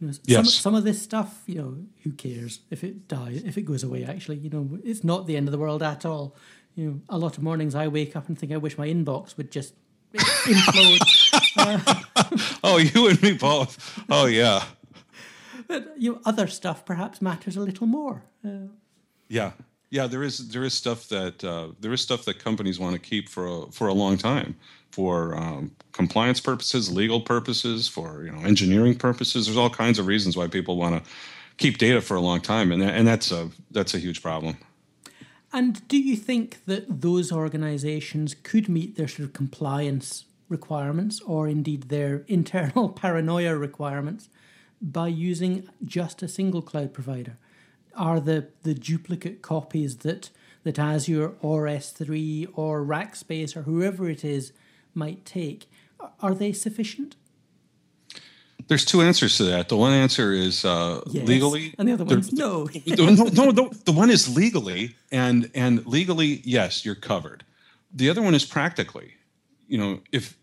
you 0.00 0.08
know, 0.08 0.12
yes. 0.24 0.36
some, 0.36 0.44
some 0.44 0.74
of 0.74 0.84
this 0.84 1.00
stuff, 1.00 1.42
you 1.46 1.54
know, 1.54 1.76
who 2.02 2.12
cares 2.12 2.60
if 2.70 2.84
it 2.84 3.08
dies, 3.08 3.42
if 3.44 3.56
it 3.56 3.62
goes 3.62 3.82
away? 3.82 4.04
Actually, 4.04 4.36
you 4.36 4.50
know, 4.50 4.78
it's 4.84 5.02
not 5.02 5.26
the 5.26 5.36
end 5.36 5.48
of 5.48 5.52
the 5.52 5.58
world 5.58 5.82
at 5.82 6.04
all. 6.04 6.36
You 6.74 6.90
know, 6.90 7.00
a 7.08 7.16
lot 7.16 7.38
of 7.38 7.42
mornings 7.42 7.74
I 7.74 7.88
wake 7.88 8.14
up 8.14 8.28
and 8.28 8.38
think 8.38 8.52
I 8.52 8.58
wish 8.58 8.76
my 8.76 8.86
inbox 8.86 9.36
would 9.38 9.50
just 9.50 9.74
implode. 10.14 11.00
uh, 11.56 12.58
oh, 12.64 12.76
you 12.76 13.08
and 13.08 13.22
me 13.22 13.32
both. 13.32 14.02
Oh, 14.10 14.26
yeah. 14.26 14.64
But 15.66 15.94
you 15.96 16.12
know, 16.12 16.20
other 16.24 16.46
stuff 16.46 16.84
perhaps 16.84 17.22
matters 17.22 17.56
a 17.56 17.60
little 17.60 17.86
more. 17.86 18.22
Uh, 18.44 18.68
yeah, 19.28 19.52
yeah. 19.90 20.06
There 20.06 20.22
is 20.22 20.48
there 20.48 20.64
is 20.64 20.74
stuff 20.74 21.08
that 21.08 21.44
uh, 21.44 21.68
there 21.80 21.92
is 21.92 22.00
stuff 22.00 22.24
that 22.24 22.38
companies 22.38 22.78
want 22.78 22.94
to 22.94 23.00
keep 23.00 23.28
for 23.28 23.46
a, 23.46 23.70
for 23.70 23.88
a 23.88 23.94
long 23.94 24.18
time 24.18 24.56
for 24.90 25.36
um, 25.36 25.70
compliance 25.92 26.40
purposes, 26.40 26.90
legal 26.90 27.20
purposes, 27.20 27.86
for 27.86 28.24
you 28.24 28.32
know 28.32 28.38
engineering 28.38 28.94
purposes. 28.94 29.46
There's 29.46 29.58
all 29.58 29.70
kinds 29.70 29.98
of 29.98 30.06
reasons 30.06 30.36
why 30.36 30.46
people 30.46 30.76
want 30.76 31.04
to 31.04 31.10
keep 31.58 31.78
data 31.78 32.00
for 32.00 32.16
a 32.16 32.20
long 32.20 32.40
time, 32.40 32.72
and 32.72 32.82
and 32.82 33.06
that's 33.06 33.30
a 33.30 33.50
that's 33.70 33.94
a 33.94 33.98
huge 33.98 34.22
problem. 34.22 34.56
And 35.52 35.86
do 35.88 35.98
you 35.98 36.16
think 36.16 36.64
that 36.66 37.02
those 37.02 37.30
organisations 37.30 38.34
could 38.42 38.68
meet 38.68 38.96
their 38.96 39.08
sort 39.08 39.28
of 39.28 39.32
compliance 39.32 40.24
requirements, 40.48 41.20
or 41.20 41.48
indeed 41.48 41.84
their 41.84 42.24
internal 42.28 42.88
paranoia 42.88 43.56
requirements, 43.56 44.28
by 44.80 45.08
using 45.08 45.68
just 45.84 46.22
a 46.22 46.28
single 46.28 46.62
cloud 46.62 46.92
provider? 46.92 47.36
Are 47.96 48.20
the 48.20 48.48
the 48.62 48.74
duplicate 48.74 49.42
copies 49.42 49.98
that 49.98 50.30
that 50.64 50.78
Azure 50.78 51.32
or 51.40 51.64
S3 51.64 52.48
or 52.54 52.84
Rackspace 52.84 53.56
or 53.56 53.62
whoever 53.62 54.10
it 54.10 54.24
is 54.24 54.52
might 54.94 55.24
take, 55.24 55.70
are 56.20 56.34
they 56.34 56.52
sufficient? 56.52 57.14
There's 58.68 58.84
two 58.84 59.00
answers 59.00 59.36
to 59.36 59.44
that. 59.44 59.68
The 59.68 59.76
one 59.76 59.92
answer 59.92 60.32
is 60.32 60.64
uh, 60.64 61.02
yes, 61.06 61.28
legally, 61.28 61.74
and 61.78 61.88
the 61.88 61.92
other 61.92 62.04
one's 62.04 62.32
no. 62.32 62.68
no, 62.86 63.06
no, 63.06 63.50
no. 63.50 63.68
The 63.84 63.92
one 63.92 64.10
is 64.10 64.34
legally, 64.34 64.96
and 65.12 65.48
and 65.54 65.86
legally, 65.86 66.40
yes, 66.44 66.84
you're 66.84 66.96
covered. 66.96 67.44
The 67.94 68.10
other 68.10 68.22
one 68.22 68.34
is 68.34 68.44
practically. 68.44 69.14
You 69.68 69.78
know, 69.78 70.00
if 70.10 70.36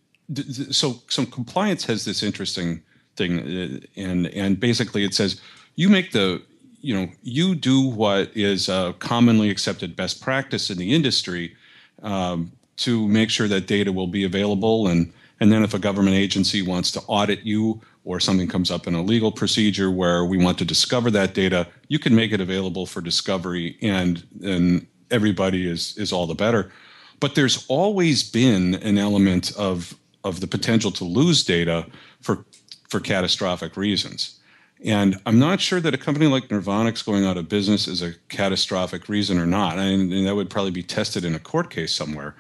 so, 0.72 1.02
some 1.10 1.26
compliance 1.26 1.84
has 1.86 2.06
this 2.06 2.24
interesting 2.24 2.82
thing, 3.18 3.40
uh, 3.40 4.00
and 4.00 4.28
and 4.28 4.58
basically 4.58 5.04
it 5.04 5.14
says 5.14 5.42
you 5.76 5.90
make 5.90 6.14
the 6.14 6.42
you 6.84 6.94
know 6.94 7.10
you 7.24 7.56
do 7.56 7.82
what 7.82 8.30
is 8.36 8.68
a 8.68 8.94
commonly 9.00 9.50
accepted 9.50 9.96
best 9.96 10.22
practice 10.22 10.70
in 10.70 10.78
the 10.78 10.94
industry 10.94 11.56
um, 12.04 12.52
to 12.76 13.08
make 13.08 13.30
sure 13.30 13.48
that 13.48 13.68
data 13.68 13.92
will 13.92 14.08
be 14.08 14.26
available. 14.26 14.88
And 14.88 15.12
and 15.40 15.52
then 15.52 15.64
if 15.64 15.74
a 15.74 15.80
government 15.80 16.16
agency 16.16 16.62
wants 16.62 16.92
to 16.92 17.00
audit 17.08 17.42
you 17.44 17.82
or 18.04 18.20
something 18.20 18.48
comes 18.48 18.70
up 18.70 18.86
in 18.86 18.94
a 18.94 19.02
legal 19.02 19.32
procedure 19.32 19.90
where 19.90 20.26
we 20.26 20.38
want 20.38 20.58
to 20.58 20.66
discover 20.66 21.10
that 21.12 21.34
data 21.34 21.68
you 21.88 22.00
can 22.00 22.14
make 22.14 22.32
it 22.34 22.42
available 22.42 22.86
for 22.86 23.02
discovery 23.02 23.78
and 23.82 24.24
and 24.44 24.86
everybody 25.10 25.68
is 25.68 25.98
is 25.98 26.12
all 26.12 26.28
the 26.28 26.36
better. 26.36 26.70
But 27.22 27.36
there's 27.36 27.66
always 27.70 28.30
been 28.30 28.76
an 28.76 28.98
element 28.98 29.56
of 29.56 29.96
of 30.26 30.42
the 30.42 30.48
potential 30.48 30.92
to 30.92 31.06
lose 31.06 31.46
data 31.46 31.86
for 32.20 32.46
for 32.90 33.00
catastrophic 33.00 33.78
reasons 33.78 34.40
and 34.84 35.20
I'm 35.26 35.40
not 35.40 35.62
sure 35.62 35.80
that 35.80 35.94
a 35.94 35.98
company 35.98 36.28
like 36.28 36.50
Nirvanix 36.50 37.06
going 37.06 37.26
out 37.26 37.38
of 37.38 37.48
business 37.48 37.88
is 37.88 38.02
a 38.02 38.14
catastrophic 38.30 39.08
reason 39.08 39.40
or 39.40 39.46
not. 39.46 39.78
and 39.80 40.28
that 40.28 40.36
would 40.36 40.50
probably 40.50 40.72
be 40.72 40.84
tested 40.84 41.24
in 41.24 41.36
a 41.36 41.40
court 41.40 41.70
case 41.70 41.94
somewhere. 41.94 42.36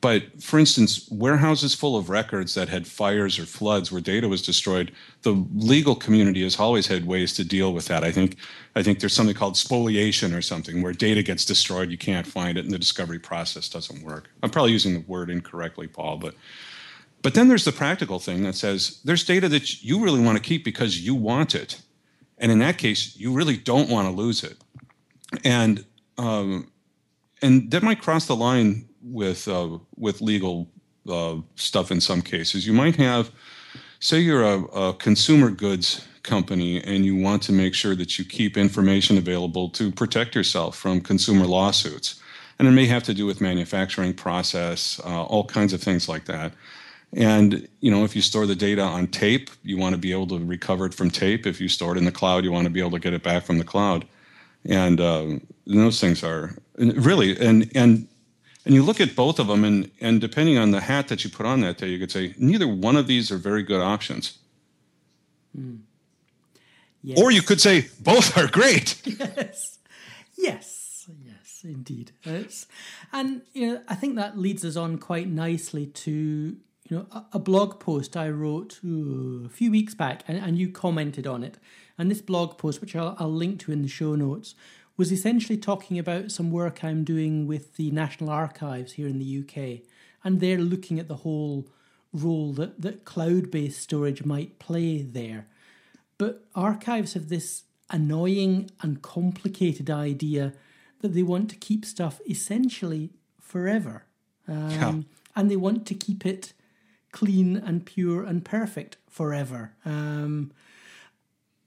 But 0.00 0.40
for 0.40 0.60
instance, 0.60 1.08
warehouses 1.10 1.74
full 1.74 1.96
of 1.96 2.08
records 2.08 2.54
that 2.54 2.68
had 2.68 2.86
fires 2.86 3.36
or 3.38 3.46
floods 3.46 3.90
where 3.90 4.00
data 4.00 4.28
was 4.28 4.42
destroyed, 4.42 4.92
the 5.22 5.44
legal 5.56 5.96
community 5.96 6.44
has 6.44 6.60
always 6.60 6.86
had 6.86 7.04
ways 7.06 7.32
to 7.34 7.44
deal 7.44 7.72
with 7.72 7.86
that. 7.86 8.04
I 8.04 8.12
think 8.12 8.36
I 8.76 8.82
think 8.82 9.00
there's 9.00 9.12
something 9.12 9.34
called 9.34 9.56
spoliation 9.56 10.34
or 10.34 10.42
something 10.42 10.82
where 10.82 10.92
data 10.92 11.24
gets 11.24 11.44
destroyed, 11.44 11.90
you 11.90 11.98
can't 11.98 12.26
find 12.28 12.56
it, 12.56 12.64
and 12.64 12.72
the 12.72 12.78
discovery 12.78 13.18
process 13.18 13.68
doesn't 13.68 14.04
work. 14.04 14.30
I'm 14.42 14.50
probably 14.50 14.70
using 14.70 14.94
the 14.94 15.00
word 15.00 15.30
incorrectly, 15.30 15.88
Paul, 15.88 16.18
but 16.18 16.34
but 17.22 17.34
then 17.34 17.48
there's 17.48 17.64
the 17.64 17.72
practical 17.72 18.18
thing 18.18 18.42
that 18.44 18.54
says 18.54 19.00
there's 19.04 19.24
data 19.24 19.48
that 19.48 19.82
you 19.82 20.02
really 20.02 20.20
want 20.20 20.38
to 20.38 20.42
keep 20.42 20.64
because 20.64 21.00
you 21.00 21.14
want 21.14 21.54
it. 21.54 21.80
and 22.38 22.52
in 22.52 22.60
that 22.60 22.78
case, 22.78 23.16
you 23.16 23.32
really 23.32 23.56
don't 23.56 23.88
want 23.88 24.06
to 24.06 24.14
lose 24.14 24.44
it. 24.44 24.56
And 25.44 25.84
um, 26.16 26.70
and 27.42 27.70
that 27.70 27.82
might 27.82 28.00
cross 28.00 28.26
the 28.26 28.36
line 28.36 28.88
with 29.02 29.48
uh, 29.48 29.78
with 29.96 30.20
legal 30.20 30.68
uh, 31.08 31.36
stuff 31.56 31.90
in 31.90 32.00
some 32.00 32.22
cases. 32.22 32.66
You 32.66 32.72
might 32.72 32.96
have, 32.96 33.30
say, 34.00 34.18
you're 34.18 34.42
a, 34.42 34.62
a, 34.64 34.94
consumer 34.94 35.50
goods 35.50 36.06
company 36.22 36.82
and 36.82 37.04
you 37.04 37.16
want 37.16 37.42
to 37.44 37.52
make 37.52 37.74
sure 37.74 37.94
that 37.94 38.18
you 38.18 38.24
keep 38.24 38.56
information 38.56 39.16
available 39.16 39.70
to 39.70 39.90
protect 39.90 40.34
yourself 40.34 40.76
from 40.76 41.00
consumer 41.00 41.46
lawsuits, 41.46 42.20
and 42.58 42.68
it 42.68 42.72
may 42.72 42.86
have 42.86 43.04
to 43.04 43.14
do 43.14 43.24
with 43.26 43.40
manufacturing 43.40 44.12
process, 44.12 45.00
uh, 45.04 45.24
all 45.24 45.44
kinds 45.44 45.72
of 45.72 45.82
things 45.82 46.08
like 46.08 46.26
that. 46.26 46.52
And 47.14 47.66
you 47.80 47.90
know, 47.90 48.04
if 48.04 48.14
you 48.14 48.22
store 48.22 48.46
the 48.46 48.54
data 48.54 48.82
on 48.82 49.06
tape, 49.06 49.50
you 49.62 49.78
want 49.78 49.94
to 49.94 49.98
be 49.98 50.12
able 50.12 50.26
to 50.28 50.38
recover 50.38 50.86
it 50.86 50.94
from 50.94 51.10
tape. 51.10 51.46
If 51.46 51.60
you 51.60 51.68
store 51.68 51.92
it 51.92 51.98
in 51.98 52.04
the 52.04 52.12
cloud, 52.12 52.44
you 52.44 52.52
want 52.52 52.64
to 52.64 52.70
be 52.70 52.80
able 52.80 52.90
to 52.92 52.98
get 52.98 53.14
it 53.14 53.22
back 53.22 53.44
from 53.44 53.58
the 53.58 53.64
cloud. 53.64 54.06
And 54.68 55.00
um, 55.00 55.46
those 55.66 56.00
things 56.00 56.22
are 56.22 56.54
really 56.76 57.38
and 57.40 57.70
and 57.74 58.08
and 58.64 58.74
you 58.74 58.82
look 58.82 59.00
at 59.00 59.16
both 59.16 59.38
of 59.38 59.46
them, 59.46 59.64
and 59.64 59.90
and 60.00 60.20
depending 60.20 60.58
on 60.58 60.72
the 60.72 60.80
hat 60.80 61.08
that 61.08 61.24
you 61.24 61.30
put 61.30 61.46
on 61.46 61.60
that 61.62 61.78
day, 61.78 61.88
you 61.88 61.98
could 61.98 62.12
say 62.12 62.34
neither 62.36 62.68
one 62.68 62.96
of 62.96 63.06
these 63.06 63.32
are 63.32 63.38
very 63.38 63.62
good 63.62 63.80
options. 63.80 64.38
Mm. 65.56 65.80
Yes. 67.02 67.18
Or 67.18 67.30
you 67.30 67.40
could 67.42 67.60
say 67.60 67.86
both 68.00 68.36
are 68.36 68.48
great. 68.48 69.00
yes, 69.06 69.78
yes, 70.36 71.08
yes, 71.24 71.60
indeed. 71.64 72.12
It's, 72.24 72.66
and 73.12 73.42
you 73.54 73.66
know, 73.66 73.82
I 73.88 73.94
think 73.94 74.16
that 74.16 74.36
leads 74.36 74.64
us 74.64 74.76
on 74.76 74.98
quite 74.98 75.28
nicely 75.28 75.86
to 75.86 76.56
you 76.88 76.96
know, 76.96 77.06
a, 77.12 77.24
a 77.34 77.38
blog 77.38 77.80
post 77.80 78.16
I 78.16 78.30
wrote 78.30 78.80
ooh, 78.84 79.44
a 79.46 79.48
few 79.48 79.70
weeks 79.70 79.94
back, 79.94 80.22
and, 80.26 80.38
and, 80.38 80.58
you 80.58 80.70
commented 80.70 81.26
on 81.26 81.44
it. 81.44 81.58
And 81.98 82.10
this 82.10 82.20
blog 82.20 82.58
post, 82.58 82.80
which 82.80 82.96
I'll, 82.96 83.14
I'll 83.18 83.32
link 83.32 83.60
to 83.60 83.72
in 83.72 83.82
the 83.82 83.88
show 83.88 84.14
notes, 84.14 84.54
was 84.96 85.12
essentially 85.12 85.58
talking 85.58 85.98
about 85.98 86.30
some 86.30 86.50
work 86.50 86.82
I'm 86.82 87.04
doing 87.04 87.46
with 87.46 87.76
the 87.76 87.90
National 87.90 88.30
Archives 88.30 88.92
here 88.92 89.06
in 89.06 89.18
the 89.18 89.38
UK. 89.38 89.86
And 90.24 90.40
they're 90.40 90.58
looking 90.58 90.98
at 90.98 91.08
the 91.08 91.16
whole 91.16 91.68
role 92.12 92.52
that, 92.54 92.80
that 92.82 93.04
cloud 93.04 93.50
based 93.50 93.80
storage 93.80 94.24
might 94.24 94.58
play 94.58 95.02
there. 95.02 95.46
But 96.16 96.44
archives 96.54 97.14
have 97.14 97.28
this 97.28 97.62
annoying 97.90 98.70
and 98.82 99.00
complicated 99.02 99.88
idea 99.88 100.52
that 101.00 101.14
they 101.14 101.22
want 101.22 101.48
to 101.50 101.56
keep 101.56 101.84
stuff 101.84 102.20
essentially 102.28 103.10
forever. 103.40 104.04
Um, 104.48 104.70
yeah. 104.70 104.94
And 105.36 105.50
they 105.50 105.56
want 105.56 105.86
to 105.86 105.94
keep 105.94 106.26
it 106.26 106.52
clean 107.18 107.56
and 107.56 107.84
pure 107.84 108.22
and 108.22 108.44
perfect 108.44 108.96
forever. 109.10 109.74
Um, 109.84 110.52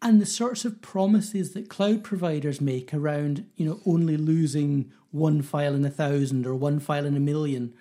and 0.02 0.22
the 0.22 0.26
sorts 0.26 0.64
of 0.64 0.82
promises 0.82 1.52
that 1.52 1.70
cloud 1.70 2.06
providers 2.06 2.62
make 2.62 2.94
around, 2.94 3.46
you 3.58 3.66
know, 3.66 3.82
only 3.86 4.16
losing 4.16 4.94
one 5.12 5.42
file 5.42 5.76
in 5.76 5.84
a 5.84 5.90
thousand 5.90 6.48
or 6.48 6.56
one 6.56 6.80
file 6.80 7.06
in 7.06 7.18
a 7.18 7.20
million. 7.20 7.74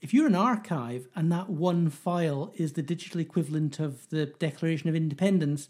If 0.00 0.12
you're 0.12 0.26
an 0.26 0.34
archive 0.34 1.06
and 1.14 1.30
that 1.30 1.48
one 1.48 1.90
file 1.90 2.52
is 2.56 2.72
the 2.72 2.82
digital 2.82 3.20
equivalent 3.20 3.78
of 3.78 4.08
the 4.08 4.26
Declaration 4.26 4.88
of 4.88 4.96
Independence, 4.96 5.68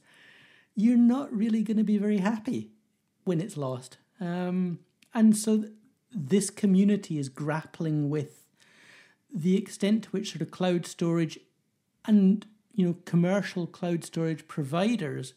you're 0.74 0.96
not 0.96 1.30
really 1.30 1.62
going 1.62 1.76
to 1.76 1.84
be 1.84 1.98
very 1.98 2.18
happy 2.18 2.70
when 3.24 3.42
it's 3.42 3.58
lost. 3.58 3.98
Um, 4.18 4.78
and 5.12 5.36
so 5.36 5.58
th- 5.58 5.72
this 6.14 6.48
community 6.48 7.18
is 7.18 7.28
grappling 7.28 8.08
with 8.08 8.41
the 9.34 9.56
extent 9.56 10.04
to 10.04 10.10
which 10.10 10.32
sort 10.32 10.42
of 10.42 10.50
cloud 10.50 10.86
storage 10.86 11.38
and 12.04 12.46
you 12.72 12.86
know 12.86 12.96
commercial 13.04 13.66
cloud 13.66 14.04
storage 14.04 14.46
providers 14.48 15.34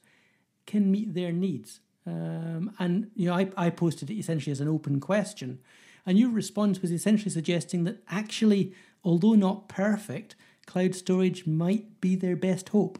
can 0.65 0.91
meet 0.91 1.13
their 1.13 1.31
needs. 1.31 1.79
Um, 2.08 2.73
and 2.79 3.10
you 3.15 3.29
know, 3.29 3.36
I, 3.36 3.49
I 3.58 3.69
posted 3.69 4.10
it 4.10 4.15
essentially 4.15 4.51
as 4.51 4.62
an 4.62 4.67
open 4.67 4.99
question, 4.99 5.60
and 6.05 6.19
your 6.19 6.29
response 6.29 6.81
was 6.81 6.91
essentially 6.91 7.31
suggesting 7.31 7.84
that 7.86 8.03
actually, 8.10 8.73
although 9.03 9.34
not 9.34 9.67
perfect, 9.67 10.36
cloud 10.65 10.93
storage 10.93 11.47
might 11.47 11.99
be 12.01 12.15
their 12.15 12.36
best 12.36 12.69
hope. 12.69 12.99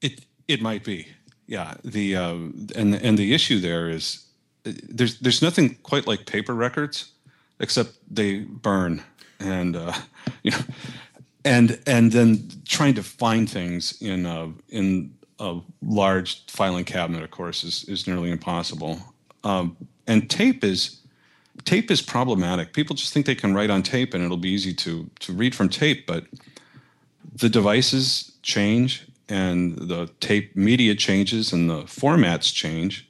It 0.00 0.26
it 0.48 0.60
might 0.60 0.84
be, 0.84 1.08
yeah. 1.46 1.74
The 1.84 2.16
uh, 2.16 2.34
and 2.74 2.94
and 2.94 3.18
the 3.18 3.34
issue 3.34 3.60
there 3.60 3.88
is 3.88 4.26
there's 4.64 5.20
there's 5.20 5.42
nothing 5.42 5.76
quite 5.82 6.08
like 6.08 6.26
paper 6.26 6.54
records 6.54 7.12
except 7.62 7.96
they 8.14 8.40
burn 8.40 9.02
and 9.40 9.76
uh, 9.76 9.92
you 10.42 10.50
know 10.50 10.58
and 11.44 11.80
and 11.86 12.12
then 12.12 12.48
trying 12.66 12.94
to 12.94 13.02
find 13.02 13.48
things 13.48 14.00
in 14.02 14.26
a, 14.26 14.52
in 14.68 15.14
a 15.38 15.58
large 15.82 16.44
filing 16.46 16.84
cabinet 16.84 17.22
of 17.22 17.30
course 17.30 17.64
is, 17.64 17.84
is 17.84 18.06
nearly 18.06 18.30
impossible. 18.30 18.98
Um, 19.44 19.76
and 20.06 20.28
tape 20.28 20.62
is 20.62 21.00
tape 21.64 21.90
is 21.90 22.02
problematic. 22.02 22.72
People 22.72 22.94
just 22.94 23.12
think 23.12 23.26
they 23.26 23.34
can 23.34 23.54
write 23.54 23.70
on 23.70 23.82
tape 23.82 24.14
and 24.14 24.22
it'll 24.24 24.36
be 24.36 24.50
easy 24.50 24.74
to 24.74 25.08
to 25.20 25.32
read 25.32 25.54
from 25.54 25.68
tape 25.68 26.06
but 26.06 26.24
the 27.34 27.48
devices 27.48 28.32
change 28.42 29.06
and 29.28 29.78
the 29.78 30.10
tape 30.20 30.54
media 30.56 30.94
changes 30.94 31.52
and 31.52 31.70
the 31.70 31.82
formats 31.84 32.52
change. 32.52 33.08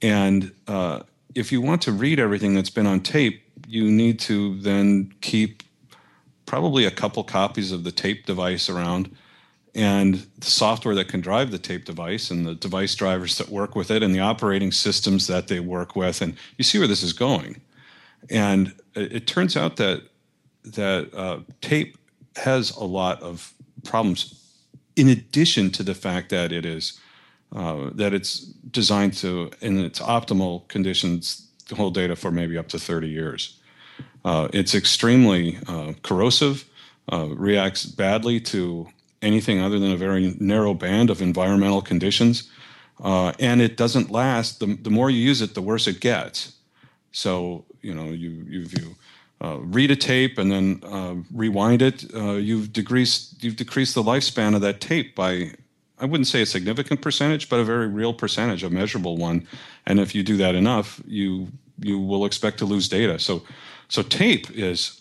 And 0.00 0.52
uh, 0.66 1.00
if 1.34 1.52
you 1.52 1.60
want 1.60 1.82
to 1.82 1.92
read 1.92 2.18
everything 2.18 2.54
that's 2.54 2.70
been 2.70 2.86
on 2.86 3.00
tape 3.00 3.42
you 3.70 3.88
need 3.88 4.18
to 4.18 4.58
then 4.60 5.14
keep 5.20 5.62
probably 6.44 6.84
a 6.84 6.90
couple 6.90 7.22
copies 7.22 7.70
of 7.70 7.84
the 7.84 7.92
tape 7.92 8.26
device 8.26 8.68
around 8.68 9.14
and 9.76 10.26
the 10.38 10.50
software 10.50 10.96
that 10.96 11.06
can 11.06 11.20
drive 11.20 11.52
the 11.52 11.58
tape 11.58 11.84
device 11.84 12.32
and 12.32 12.44
the 12.44 12.56
device 12.56 12.96
drivers 12.96 13.38
that 13.38 13.48
work 13.48 13.76
with 13.76 13.88
it 13.92 14.02
and 14.02 14.12
the 14.12 14.18
operating 14.18 14.72
systems 14.72 15.28
that 15.28 15.46
they 15.46 15.60
work 15.60 15.94
with. 15.94 16.20
And 16.20 16.36
you 16.58 16.64
see 16.64 16.78
where 16.78 16.88
this 16.88 17.04
is 17.04 17.12
going. 17.12 17.60
And 18.28 18.74
it, 18.96 19.28
turns 19.28 19.56
out 19.56 19.76
that 19.76 20.02
that 20.64 21.14
uh, 21.14 21.38
tape 21.60 21.96
has 22.34 22.72
a 22.72 22.84
lot 22.84 23.22
of 23.22 23.54
problems 23.84 24.36
in 24.96 25.08
addition 25.08 25.70
to 25.70 25.84
the 25.84 25.94
fact 25.94 26.30
that 26.30 26.50
it 26.50 26.66
is 26.66 27.00
uh, 27.54 27.90
that 27.94 28.12
it's 28.12 28.40
designed 28.70 29.14
to 29.14 29.50
in 29.60 29.78
its 29.78 30.00
optimal 30.00 30.66
conditions 30.66 31.48
hold 31.76 31.94
data 31.94 32.16
for 32.16 32.32
maybe 32.32 32.58
up 32.58 32.68
to 32.68 32.78
30 32.78 33.08
years 33.08 33.59
uh, 34.24 34.48
it's 34.52 34.74
extremely 34.74 35.58
uh, 35.66 35.94
corrosive, 36.02 36.64
uh, 37.12 37.26
reacts 37.30 37.86
badly 37.86 38.40
to 38.40 38.88
anything 39.22 39.60
other 39.60 39.78
than 39.78 39.92
a 39.92 39.96
very 39.96 40.34
narrow 40.38 40.74
band 40.74 41.10
of 41.10 41.20
environmental 41.20 41.82
conditions, 41.82 42.50
uh, 43.02 43.32
and 43.38 43.60
it 43.60 43.76
doesn't 43.76 44.10
last. 44.10 44.60
The, 44.60 44.78
the 44.82 44.90
more 44.90 45.10
you 45.10 45.18
use 45.18 45.40
it, 45.40 45.54
the 45.54 45.62
worse 45.62 45.86
it 45.86 46.00
gets. 46.00 46.54
So 47.12 47.64
you 47.82 47.94
know, 47.94 48.06
you 48.06 48.30
you, 48.48 48.60
you 48.60 48.96
uh, 49.42 49.58
read 49.60 49.90
a 49.90 49.96
tape 49.96 50.38
and 50.38 50.52
then 50.52 50.82
uh, 50.84 51.14
rewind 51.34 51.82
it. 51.82 52.02
you've 52.12 52.72
decreased 52.72 53.42
you've 53.42 53.56
decreased 53.56 53.94
the 53.94 54.02
lifespan 54.02 54.54
of 54.54 54.60
that 54.60 54.80
tape 54.80 55.14
by 55.14 55.52
I 56.00 56.06
wouldn't 56.06 56.26
say 56.26 56.42
a 56.42 56.46
significant 56.46 57.02
percentage, 57.02 57.48
but 57.48 57.60
a 57.60 57.64
very 57.64 57.86
real 57.86 58.14
percentage, 58.14 58.64
a 58.64 58.70
measurable 58.70 59.16
one. 59.16 59.46
And 59.86 60.00
if 60.00 60.14
you 60.14 60.22
do 60.22 60.36
that 60.38 60.54
enough, 60.54 61.00
you 61.06 61.48
you 61.78 61.98
will 61.98 62.24
expect 62.24 62.58
to 62.58 62.64
lose 62.64 62.88
data. 62.88 63.18
So 63.18 63.42
so 63.90 64.02
tape 64.02 64.50
is 64.52 65.00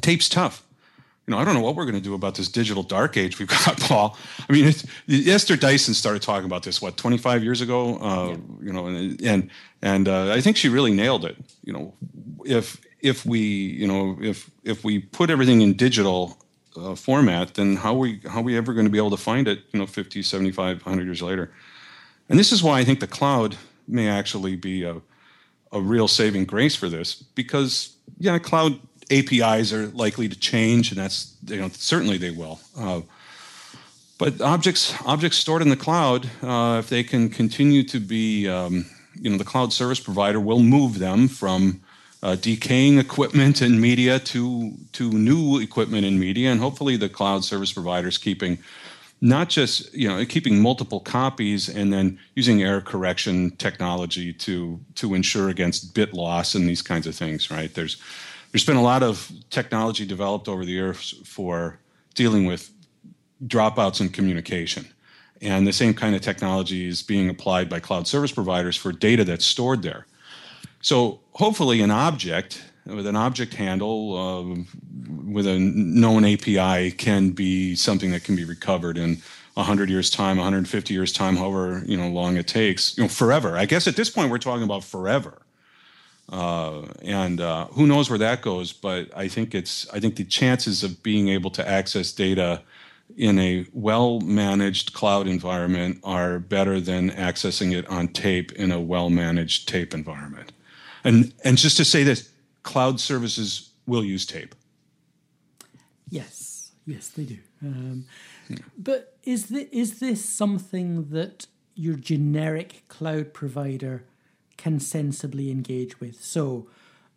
tape's 0.00 0.28
tough. 0.28 0.64
You 1.26 1.32
know, 1.32 1.38
I 1.38 1.44
don't 1.44 1.54
know 1.54 1.60
what 1.60 1.74
we're 1.74 1.84
going 1.84 1.96
to 1.96 2.02
do 2.02 2.14
about 2.14 2.34
this 2.34 2.48
digital 2.48 2.82
dark 2.82 3.16
age 3.16 3.38
we've 3.38 3.48
got, 3.64 3.80
Paul. 3.80 4.16
I 4.48 4.52
mean, 4.52 4.72
Esther 5.08 5.56
Dyson 5.56 5.94
started 5.94 6.22
talking 6.22 6.44
about 6.44 6.62
this 6.62 6.82
what 6.82 6.96
25 6.96 7.42
years 7.42 7.60
ago. 7.60 7.98
Uh, 7.98 8.28
yeah. 8.28 8.36
You 8.62 8.72
know, 8.72 8.86
and 8.86 9.20
and, 9.22 9.50
and 9.82 10.08
uh, 10.08 10.32
I 10.32 10.40
think 10.40 10.56
she 10.56 10.68
really 10.68 10.92
nailed 10.92 11.24
it. 11.24 11.36
You 11.64 11.72
know, 11.72 11.94
if 12.44 12.80
if 13.00 13.26
we 13.26 13.40
you 13.40 13.86
know 13.86 14.18
if 14.20 14.50
if 14.64 14.84
we 14.84 15.00
put 15.00 15.28
everything 15.28 15.60
in 15.60 15.74
digital 15.74 16.38
uh, 16.76 16.94
format, 16.94 17.54
then 17.54 17.76
how 17.76 17.94
are 17.94 17.98
we 17.98 18.20
how 18.28 18.40
are 18.40 18.44
we 18.44 18.56
ever 18.56 18.72
going 18.72 18.86
to 18.86 18.92
be 18.92 18.98
able 18.98 19.10
to 19.10 19.16
find 19.16 19.48
it? 19.48 19.60
You 19.72 19.80
know, 19.80 19.86
50, 19.86 20.22
75, 20.22 20.84
100 20.84 21.04
years 21.04 21.22
later. 21.22 21.50
And 22.28 22.38
this 22.38 22.52
is 22.52 22.62
why 22.62 22.78
I 22.78 22.84
think 22.84 23.00
the 23.00 23.06
cloud 23.06 23.56
may 23.88 24.08
actually 24.08 24.56
be 24.56 24.82
a 24.82 25.00
a 25.74 25.80
real 25.80 26.08
saving 26.08 26.44
grace 26.44 26.74
for 26.74 26.88
this 26.88 27.14
because 27.14 27.96
yeah, 28.18 28.38
cloud 28.38 28.78
APIs 29.10 29.72
are 29.72 29.88
likely 29.88 30.28
to 30.28 30.38
change, 30.38 30.90
and 30.90 31.00
that's 31.00 31.36
you 31.46 31.60
know 31.60 31.68
certainly 31.72 32.16
they 32.16 32.30
will. 32.30 32.60
Uh, 32.78 33.02
but 34.18 34.40
objects 34.40 34.94
objects 35.04 35.36
stored 35.36 35.62
in 35.62 35.68
the 35.68 35.76
cloud, 35.76 36.28
uh, 36.42 36.76
if 36.78 36.88
they 36.88 37.02
can 37.02 37.28
continue 37.28 37.82
to 37.82 38.00
be, 38.00 38.48
um, 38.48 38.86
you 39.20 39.30
know, 39.30 39.36
the 39.36 39.44
cloud 39.44 39.72
service 39.72 40.00
provider 40.00 40.40
will 40.40 40.62
move 40.62 40.98
them 40.98 41.28
from 41.28 41.80
uh, 42.22 42.36
decaying 42.36 42.98
equipment 42.98 43.60
and 43.60 43.80
media 43.80 44.18
to 44.18 44.72
to 44.92 45.10
new 45.10 45.58
equipment 45.58 46.06
and 46.06 46.18
media, 46.18 46.50
and 46.50 46.60
hopefully 46.60 46.96
the 46.96 47.08
cloud 47.08 47.44
service 47.44 47.72
providers 47.72 48.16
keeping 48.16 48.58
not 49.24 49.48
just 49.48 49.92
you 49.94 50.06
know 50.06 50.24
keeping 50.26 50.60
multiple 50.60 51.00
copies 51.00 51.68
and 51.68 51.92
then 51.92 52.18
using 52.34 52.62
error 52.62 52.82
correction 52.82 53.50
technology 53.56 54.32
to 54.32 54.78
to 54.94 55.14
ensure 55.14 55.48
against 55.48 55.94
bit 55.94 56.12
loss 56.12 56.54
and 56.54 56.68
these 56.68 56.82
kinds 56.82 57.06
of 57.06 57.14
things 57.14 57.50
right 57.50 57.74
there's 57.74 57.96
there's 58.52 58.66
been 58.66 58.76
a 58.76 58.82
lot 58.82 59.02
of 59.02 59.32
technology 59.48 60.04
developed 60.06 60.46
over 60.46 60.64
the 60.64 60.72
years 60.72 61.14
for 61.24 61.78
dealing 62.14 62.44
with 62.44 62.70
dropouts 63.46 64.00
in 64.00 64.08
communication 64.10 64.86
And 65.40 65.66
the 65.66 65.72
same 65.72 65.94
kind 65.94 66.14
of 66.14 66.22
technology 66.22 66.86
is 66.88 67.02
being 67.02 67.28
applied 67.28 67.68
by 67.68 67.80
cloud 67.80 68.06
service 68.06 68.32
providers 68.32 68.76
for 68.76 68.92
data 68.92 69.24
that's 69.24 69.44
stored 69.44 69.82
there. 69.82 70.06
So 70.80 71.20
hopefully, 71.32 71.82
an 71.82 71.90
object 71.90 72.62
with 72.86 73.06
an 73.06 73.16
object 73.16 73.54
handle 73.54 74.16
uh, 74.16 74.64
with 75.24 75.46
a 75.46 75.58
known 75.58 76.24
API 76.24 76.90
can 76.90 77.30
be 77.30 77.74
something 77.74 78.10
that 78.12 78.24
can 78.24 78.36
be 78.36 78.44
recovered 78.44 78.98
in 78.98 79.18
100 79.54 79.88
years 79.88 80.10
time 80.10 80.36
150 80.36 80.92
years 80.92 81.12
time 81.12 81.36
however 81.36 81.82
you 81.86 81.96
know 81.96 82.08
long 82.08 82.36
it 82.36 82.46
takes 82.46 82.96
you 82.96 83.04
know 83.04 83.08
forever. 83.08 83.56
I 83.56 83.66
guess 83.66 83.86
at 83.86 83.96
this 83.96 84.10
point 84.10 84.30
we're 84.30 84.38
talking 84.38 84.64
about 84.64 84.84
forever. 84.84 85.40
Uh, 86.26 86.86
and 87.02 87.40
uh, 87.40 87.66
who 87.66 87.86
knows 87.86 88.08
where 88.08 88.18
that 88.18 88.40
goes 88.40 88.72
but 88.72 89.10
i 89.14 89.28
think 89.28 89.54
it's 89.54 89.86
i 89.92 90.00
think 90.00 90.16
the 90.16 90.24
chances 90.24 90.82
of 90.82 91.02
being 91.02 91.28
able 91.28 91.50
to 91.50 91.68
access 91.68 92.12
data 92.12 92.62
in 93.16 93.38
a 93.38 93.66
well 93.72 94.20
managed 94.20 94.92
cloud 94.92 95.26
environment 95.26 95.98
are 96.02 96.38
better 96.38 96.80
than 96.80 97.10
accessing 97.10 97.72
it 97.72 97.86
on 97.88 98.08
tape 98.08 98.52
in 98.52 98.72
a 98.72 98.80
well 98.80 99.10
managed 99.10 99.68
tape 99.68 99.94
environment. 99.94 100.52
And 101.04 101.32
and 101.44 101.56
just 101.58 101.76
to 101.76 101.84
say 101.84 102.02
this 102.02 102.30
cloud 102.64 102.98
services 102.98 103.70
will 103.86 104.04
use 104.04 104.26
tape 104.26 104.54
yes 106.10 106.72
yes 106.86 107.08
they 107.08 107.24
do 107.24 107.38
um, 107.62 108.04
but 108.76 109.16
is 109.24 109.46
this, 109.46 109.68
is 109.72 110.00
this 110.00 110.24
something 110.24 111.08
that 111.10 111.46
your 111.74 111.96
generic 111.96 112.84
cloud 112.88 113.32
provider 113.32 114.04
can 114.56 114.80
sensibly 114.80 115.50
engage 115.50 116.00
with? 116.00 116.22
So, 116.22 116.68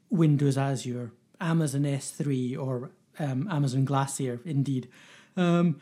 Windows 0.10 0.58
Azure, 0.58 1.12
Amazon 1.42 1.84
S3, 1.84 2.58
or 2.58 2.92
um, 3.20 3.48
Amazon 3.52 3.86
Glacier, 3.86 4.40
indeed. 4.46 4.88
Um, 5.36 5.80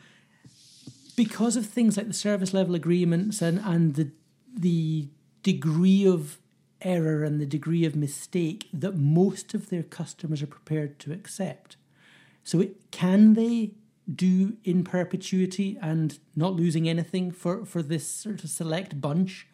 because 1.14 1.56
of 1.56 1.66
things 1.66 1.96
like 1.96 2.08
the 2.08 2.12
service 2.12 2.52
level 2.52 2.74
agreements 2.74 3.40
and, 3.40 3.58
and 3.60 3.94
the, 3.94 4.10
the 4.54 5.08
degree 5.42 6.06
of 6.06 6.38
error 6.82 7.24
and 7.24 7.40
the 7.40 7.46
degree 7.46 7.84
of 7.84 7.96
mistake 7.96 8.68
that 8.72 8.96
most 8.96 9.54
of 9.54 9.70
their 9.70 9.82
customers 9.82 10.42
are 10.42 10.46
prepared 10.46 10.98
to 11.00 11.12
accept. 11.12 11.76
So, 12.44 12.60
it, 12.60 12.90
can 12.90 13.34
they 13.34 13.72
do 14.12 14.56
in 14.62 14.84
perpetuity 14.84 15.78
and 15.82 16.18
not 16.36 16.54
losing 16.54 16.88
anything 16.88 17.32
for, 17.32 17.64
for 17.64 17.82
this 17.82 18.06
sort 18.06 18.44
of 18.44 18.50
select 18.50 19.00
bunch? 19.00 19.48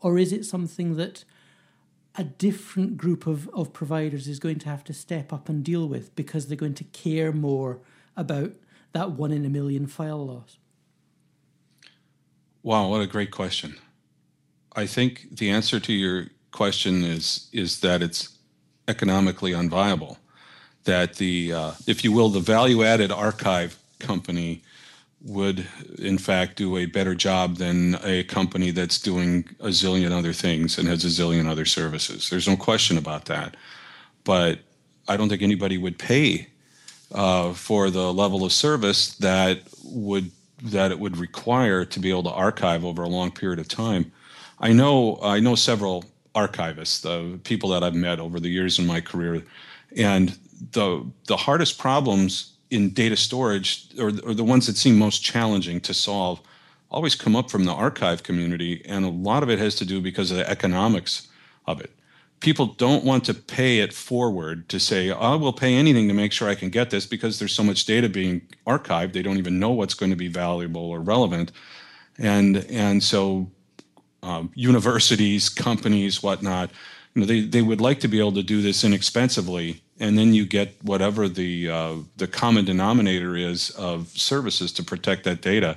Or 0.00 0.18
is 0.18 0.32
it 0.32 0.44
something 0.44 0.96
that 0.96 1.24
a 2.14 2.24
different 2.24 2.96
group 2.96 3.26
of, 3.26 3.48
of 3.50 3.72
providers 3.72 4.28
is 4.28 4.38
going 4.38 4.58
to 4.60 4.68
have 4.68 4.84
to 4.84 4.92
step 4.92 5.32
up 5.32 5.48
and 5.48 5.64
deal 5.64 5.88
with 5.88 6.14
because 6.14 6.46
they're 6.46 6.56
going 6.56 6.74
to 6.74 6.84
care 6.84 7.32
more 7.32 7.80
about 8.16 8.52
that 8.92 9.12
one 9.12 9.32
in 9.32 9.44
a 9.44 9.48
million 9.48 9.86
file 9.86 10.24
loss? 10.26 10.58
Wow, 12.62 12.88
what 12.88 13.00
a 13.00 13.06
great 13.06 13.30
question. 13.30 13.78
I 14.74 14.86
think 14.86 15.28
the 15.30 15.50
answer 15.50 15.80
to 15.80 15.92
your 15.92 16.26
question 16.52 17.04
is 17.04 17.48
is 17.52 17.80
that 17.80 18.02
it's 18.02 18.38
economically 18.88 19.52
unviable. 19.52 20.16
That 20.84 21.16
the, 21.16 21.52
uh, 21.52 21.72
if 21.86 22.02
you 22.02 22.12
will, 22.12 22.30
the 22.30 22.40
value 22.40 22.82
added 22.82 23.12
archive 23.12 23.78
company 23.98 24.62
would 25.20 25.66
in 25.98 26.16
fact 26.16 26.56
do 26.56 26.76
a 26.76 26.86
better 26.86 27.14
job 27.14 27.56
than 27.56 27.98
a 28.04 28.22
company 28.24 28.70
that's 28.70 29.00
doing 29.00 29.48
a 29.60 29.68
zillion 29.68 30.12
other 30.12 30.32
things 30.32 30.78
and 30.78 30.88
has 30.88 31.04
a 31.04 31.08
zillion 31.08 31.48
other 31.48 31.64
services. 31.64 32.30
There's 32.30 32.48
no 32.48 32.56
question 32.56 32.96
about 32.96 33.24
that. 33.26 33.56
But 34.24 34.60
I 35.08 35.16
don't 35.16 35.28
think 35.28 35.42
anybody 35.42 35.76
would 35.76 35.98
pay 35.98 36.48
uh, 37.12 37.52
for 37.52 37.90
the 37.90 38.12
level 38.12 38.44
of 38.44 38.52
service 38.52 39.14
that 39.16 39.62
would 39.84 40.30
that 40.62 40.90
it 40.90 40.98
would 40.98 41.16
require 41.16 41.84
to 41.84 42.00
be 42.00 42.10
able 42.10 42.24
to 42.24 42.32
archive 42.32 42.84
over 42.84 43.02
a 43.02 43.08
long 43.08 43.30
period 43.30 43.58
of 43.58 43.68
time. 43.68 44.10
I 44.60 44.72
know 44.72 45.18
I 45.22 45.40
know 45.40 45.54
several 45.54 46.04
archivists, 46.46 47.02
the 47.02 47.38
people 47.38 47.68
that 47.70 47.82
I've 47.82 47.94
met 47.94 48.20
over 48.20 48.38
the 48.40 48.48
years 48.48 48.78
in 48.78 48.86
my 48.86 49.00
career, 49.00 49.42
and 49.96 50.38
the 50.72 51.04
the 51.26 51.36
hardest 51.36 51.78
problems 51.78 52.54
in 52.70 52.90
data 52.92 53.16
storage, 53.16 53.88
or, 53.98 54.08
or 54.24 54.34
the 54.34 54.44
ones 54.44 54.66
that 54.66 54.76
seem 54.76 54.98
most 54.98 55.22
challenging 55.22 55.80
to 55.80 55.94
solve, 55.94 56.40
always 56.90 57.14
come 57.14 57.36
up 57.36 57.50
from 57.50 57.64
the 57.64 57.72
archive 57.72 58.22
community, 58.22 58.82
and 58.84 59.04
a 59.04 59.08
lot 59.08 59.42
of 59.42 59.50
it 59.50 59.58
has 59.58 59.74
to 59.76 59.84
do 59.84 60.00
because 60.00 60.30
of 60.30 60.36
the 60.36 60.48
economics 60.50 61.28
of 61.66 61.80
it. 61.80 61.90
People 62.40 62.66
don't 62.66 63.04
want 63.04 63.24
to 63.24 63.34
pay 63.34 63.80
it 63.80 63.92
forward 63.92 64.68
to 64.68 64.78
say, 64.78 65.10
oh, 65.10 65.18
I 65.18 65.34
will 65.34 65.52
pay 65.52 65.74
anything 65.74 66.08
to 66.08 66.14
make 66.14 66.32
sure 66.32 66.48
I 66.48 66.54
can 66.54 66.70
get 66.70 66.90
this 66.90 67.04
because 67.04 67.38
there's 67.38 67.54
so 67.54 67.64
much 67.64 67.84
data 67.84 68.08
being 68.08 68.42
archived. 68.66 69.12
They 69.12 69.22
don't 69.22 69.38
even 69.38 69.58
know 69.58 69.70
what's 69.70 69.94
going 69.94 70.10
to 70.10 70.16
be 70.16 70.28
valuable 70.28 70.88
or 70.88 71.00
relevant. 71.00 71.50
And, 72.16 72.58
and 72.70 73.02
so 73.02 73.50
um, 74.28 74.50
universities, 74.54 75.48
companies, 75.48 76.22
whatnot, 76.22 76.70
you 77.14 77.20
know, 77.20 77.26
they, 77.26 77.40
they 77.40 77.62
would 77.62 77.80
like 77.80 78.00
to 78.00 78.08
be 78.08 78.18
able 78.18 78.32
to 78.32 78.42
do 78.42 78.60
this 78.62 78.84
inexpensively 78.84 79.82
and 80.00 80.18
then 80.18 80.34
you 80.34 80.46
get 80.46 80.74
whatever 80.82 81.28
the 81.28 81.70
uh, 81.70 81.94
the 82.16 82.26
common 82.26 82.64
denominator 82.64 83.36
is 83.36 83.70
of 83.70 84.08
services 84.08 84.72
to 84.72 84.82
protect 84.82 85.24
that 85.24 85.40
data. 85.42 85.76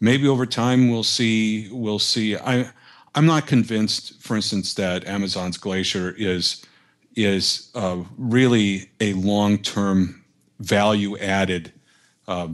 Maybe 0.00 0.26
over 0.26 0.46
time 0.46 0.90
we'll 0.90 1.04
see 1.04 1.68
we'll 1.70 1.98
see. 1.98 2.36
I 2.36 2.70
I'm 3.14 3.26
not 3.26 3.46
convinced, 3.46 4.20
for 4.20 4.34
instance, 4.34 4.74
that 4.74 5.06
Amazon's 5.06 5.56
Glacier 5.56 6.14
is 6.18 6.64
is 7.14 7.70
uh, 7.74 8.02
really 8.18 8.90
a 9.00 9.12
long 9.12 9.58
term 9.58 10.24
value 10.58 11.16
added 11.18 11.72
uh, 12.26 12.48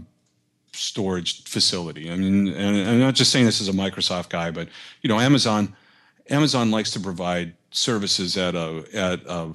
storage 0.81 1.45
facility. 1.45 2.11
I 2.11 2.17
mean, 2.17 2.49
and 2.49 2.89
I'm 2.89 3.01
not 3.01 3.15
just 3.15 3.31
saying 3.31 3.45
this 3.45 3.61
as 3.61 3.69
a 3.69 3.73
Microsoft 3.73 4.31
guy, 4.31 4.51
but 4.51 4.69
you 5.03 5.09
know, 5.09 5.21
Amazon 5.21 5.77
Amazon 6.29 6.71
likes 6.71 6.91
to 6.93 7.01
provide 7.01 7.55
services 7.71 8.37
at 8.37 8.55
a 8.55 8.85
at 8.95 9.21
a, 9.27 9.55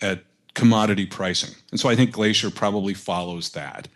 at 0.00 0.24
commodity 0.54 1.06
pricing. 1.06 1.54
And 1.70 1.80
so 1.80 1.88
I 1.88 1.96
think 1.96 2.12
Glacier 2.12 2.50
probably 2.50 2.94
follows 2.94 3.50
that. 3.50 3.88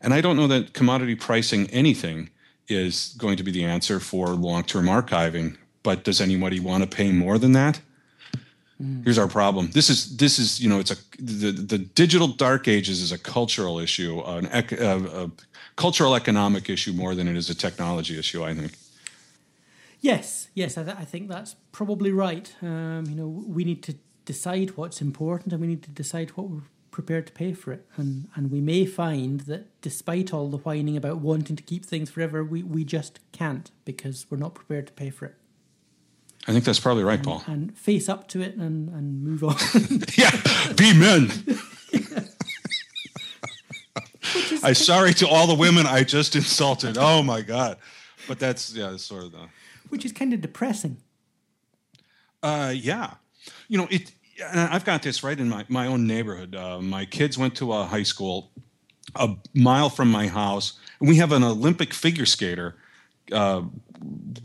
And 0.00 0.12
I 0.12 0.20
don't 0.20 0.36
know 0.36 0.46
that 0.48 0.72
commodity 0.72 1.14
pricing 1.14 1.68
anything 1.70 2.30
is 2.68 3.14
going 3.18 3.36
to 3.36 3.42
be 3.42 3.50
the 3.50 3.64
answer 3.64 4.00
for 4.00 4.28
long 4.28 4.64
term 4.64 4.86
archiving. 4.86 5.56
But 5.82 6.04
does 6.04 6.20
anybody 6.20 6.60
want 6.60 6.82
to 6.82 6.96
pay 6.96 7.12
more 7.12 7.38
than 7.38 7.52
that? 7.52 7.80
Mm. 8.82 9.04
Here's 9.04 9.18
our 9.18 9.28
problem. 9.28 9.70
This 9.70 9.88
is 9.88 10.16
this 10.16 10.38
is 10.38 10.60
you 10.60 10.68
know 10.68 10.80
it's 10.80 10.90
a 10.90 10.96
the, 11.18 11.52
the 11.52 11.78
digital 11.78 12.28
dark 12.28 12.66
ages 12.66 13.00
is 13.00 13.12
a 13.12 13.18
cultural 13.18 13.78
issue, 13.78 14.20
an 14.22 14.46
ec, 14.46 14.72
a, 14.72 15.24
a 15.24 15.30
cultural 15.76 16.14
economic 16.14 16.68
issue 16.68 16.92
more 16.92 17.14
than 17.14 17.28
it 17.28 17.36
is 17.36 17.48
a 17.48 17.54
technology 17.54 18.18
issue. 18.18 18.44
I 18.44 18.54
think. 18.54 18.72
Yes, 20.00 20.48
yes, 20.54 20.76
I, 20.76 20.82
th- 20.82 20.96
I 20.96 21.04
think 21.04 21.28
that's 21.28 21.54
probably 21.70 22.10
right. 22.10 22.52
Um, 22.60 23.04
you 23.06 23.14
know, 23.14 23.28
we 23.28 23.62
need 23.62 23.84
to 23.84 23.94
decide 24.24 24.76
what's 24.76 25.00
important 25.00 25.52
and 25.52 25.60
we 25.60 25.68
need 25.68 25.84
to 25.84 25.90
decide 25.90 26.30
what 26.30 26.48
we're 26.48 26.62
prepared 26.90 27.28
to 27.28 27.32
pay 27.32 27.52
for 27.52 27.72
it. 27.72 27.86
And 27.96 28.28
and 28.34 28.50
we 28.50 28.60
may 28.60 28.84
find 28.84 29.40
that 29.42 29.80
despite 29.80 30.34
all 30.34 30.48
the 30.48 30.58
whining 30.58 30.96
about 30.96 31.18
wanting 31.18 31.54
to 31.56 31.62
keep 31.62 31.84
things 31.86 32.10
forever, 32.10 32.42
we, 32.42 32.64
we 32.64 32.82
just 32.84 33.20
can't 33.30 33.70
because 33.84 34.26
we're 34.28 34.38
not 34.38 34.54
prepared 34.54 34.88
to 34.88 34.92
pay 34.92 35.10
for 35.10 35.26
it. 35.26 35.36
I 36.46 36.52
think 36.52 36.64
that's 36.64 36.80
probably 36.80 37.04
right, 37.04 37.18
and, 37.18 37.24
Paul. 37.24 37.42
And 37.46 37.78
face 37.78 38.08
up 38.08 38.28
to 38.28 38.42
it 38.42 38.56
and, 38.56 38.88
and 38.88 39.22
move 39.22 39.44
on. 39.44 39.56
yeah, 40.16 40.30
be 40.76 40.92
men. 40.92 41.30
I'm 44.64 44.74
sorry 44.74 45.14
to 45.14 45.28
all 45.28 45.46
the 45.46 45.54
women 45.54 45.86
I 45.86 46.02
just 46.02 46.34
insulted. 46.34 46.98
Oh 46.98 47.22
my 47.22 47.42
god. 47.42 47.76
But 48.26 48.38
that's 48.38 48.74
yeah, 48.74 48.90
that's 48.90 49.04
sort 49.04 49.24
of 49.24 49.32
the 49.32 49.48
Which 49.88 50.04
is 50.04 50.12
kind 50.12 50.32
of 50.32 50.40
depressing. 50.40 50.98
Uh 52.42 52.72
yeah 52.74 53.14
you 53.68 53.78
know, 53.78 53.88
it. 53.90 54.12
I've 54.54 54.84
got 54.84 55.02
this 55.02 55.22
right 55.22 55.38
in 55.38 55.48
my 55.48 55.64
my 55.68 55.86
own 55.86 56.06
neighborhood. 56.06 56.54
Uh, 56.54 56.80
my 56.80 57.04
kids 57.04 57.38
went 57.38 57.54
to 57.56 57.72
a 57.72 57.84
high 57.84 58.02
school 58.02 58.50
a 59.14 59.36
mile 59.54 59.88
from 59.90 60.10
my 60.10 60.26
house, 60.28 60.78
and 61.00 61.08
we 61.08 61.16
have 61.16 61.32
an 61.32 61.42
Olympic 61.42 61.92
figure 61.92 62.26
skater. 62.26 62.76
Uh, 63.32 63.62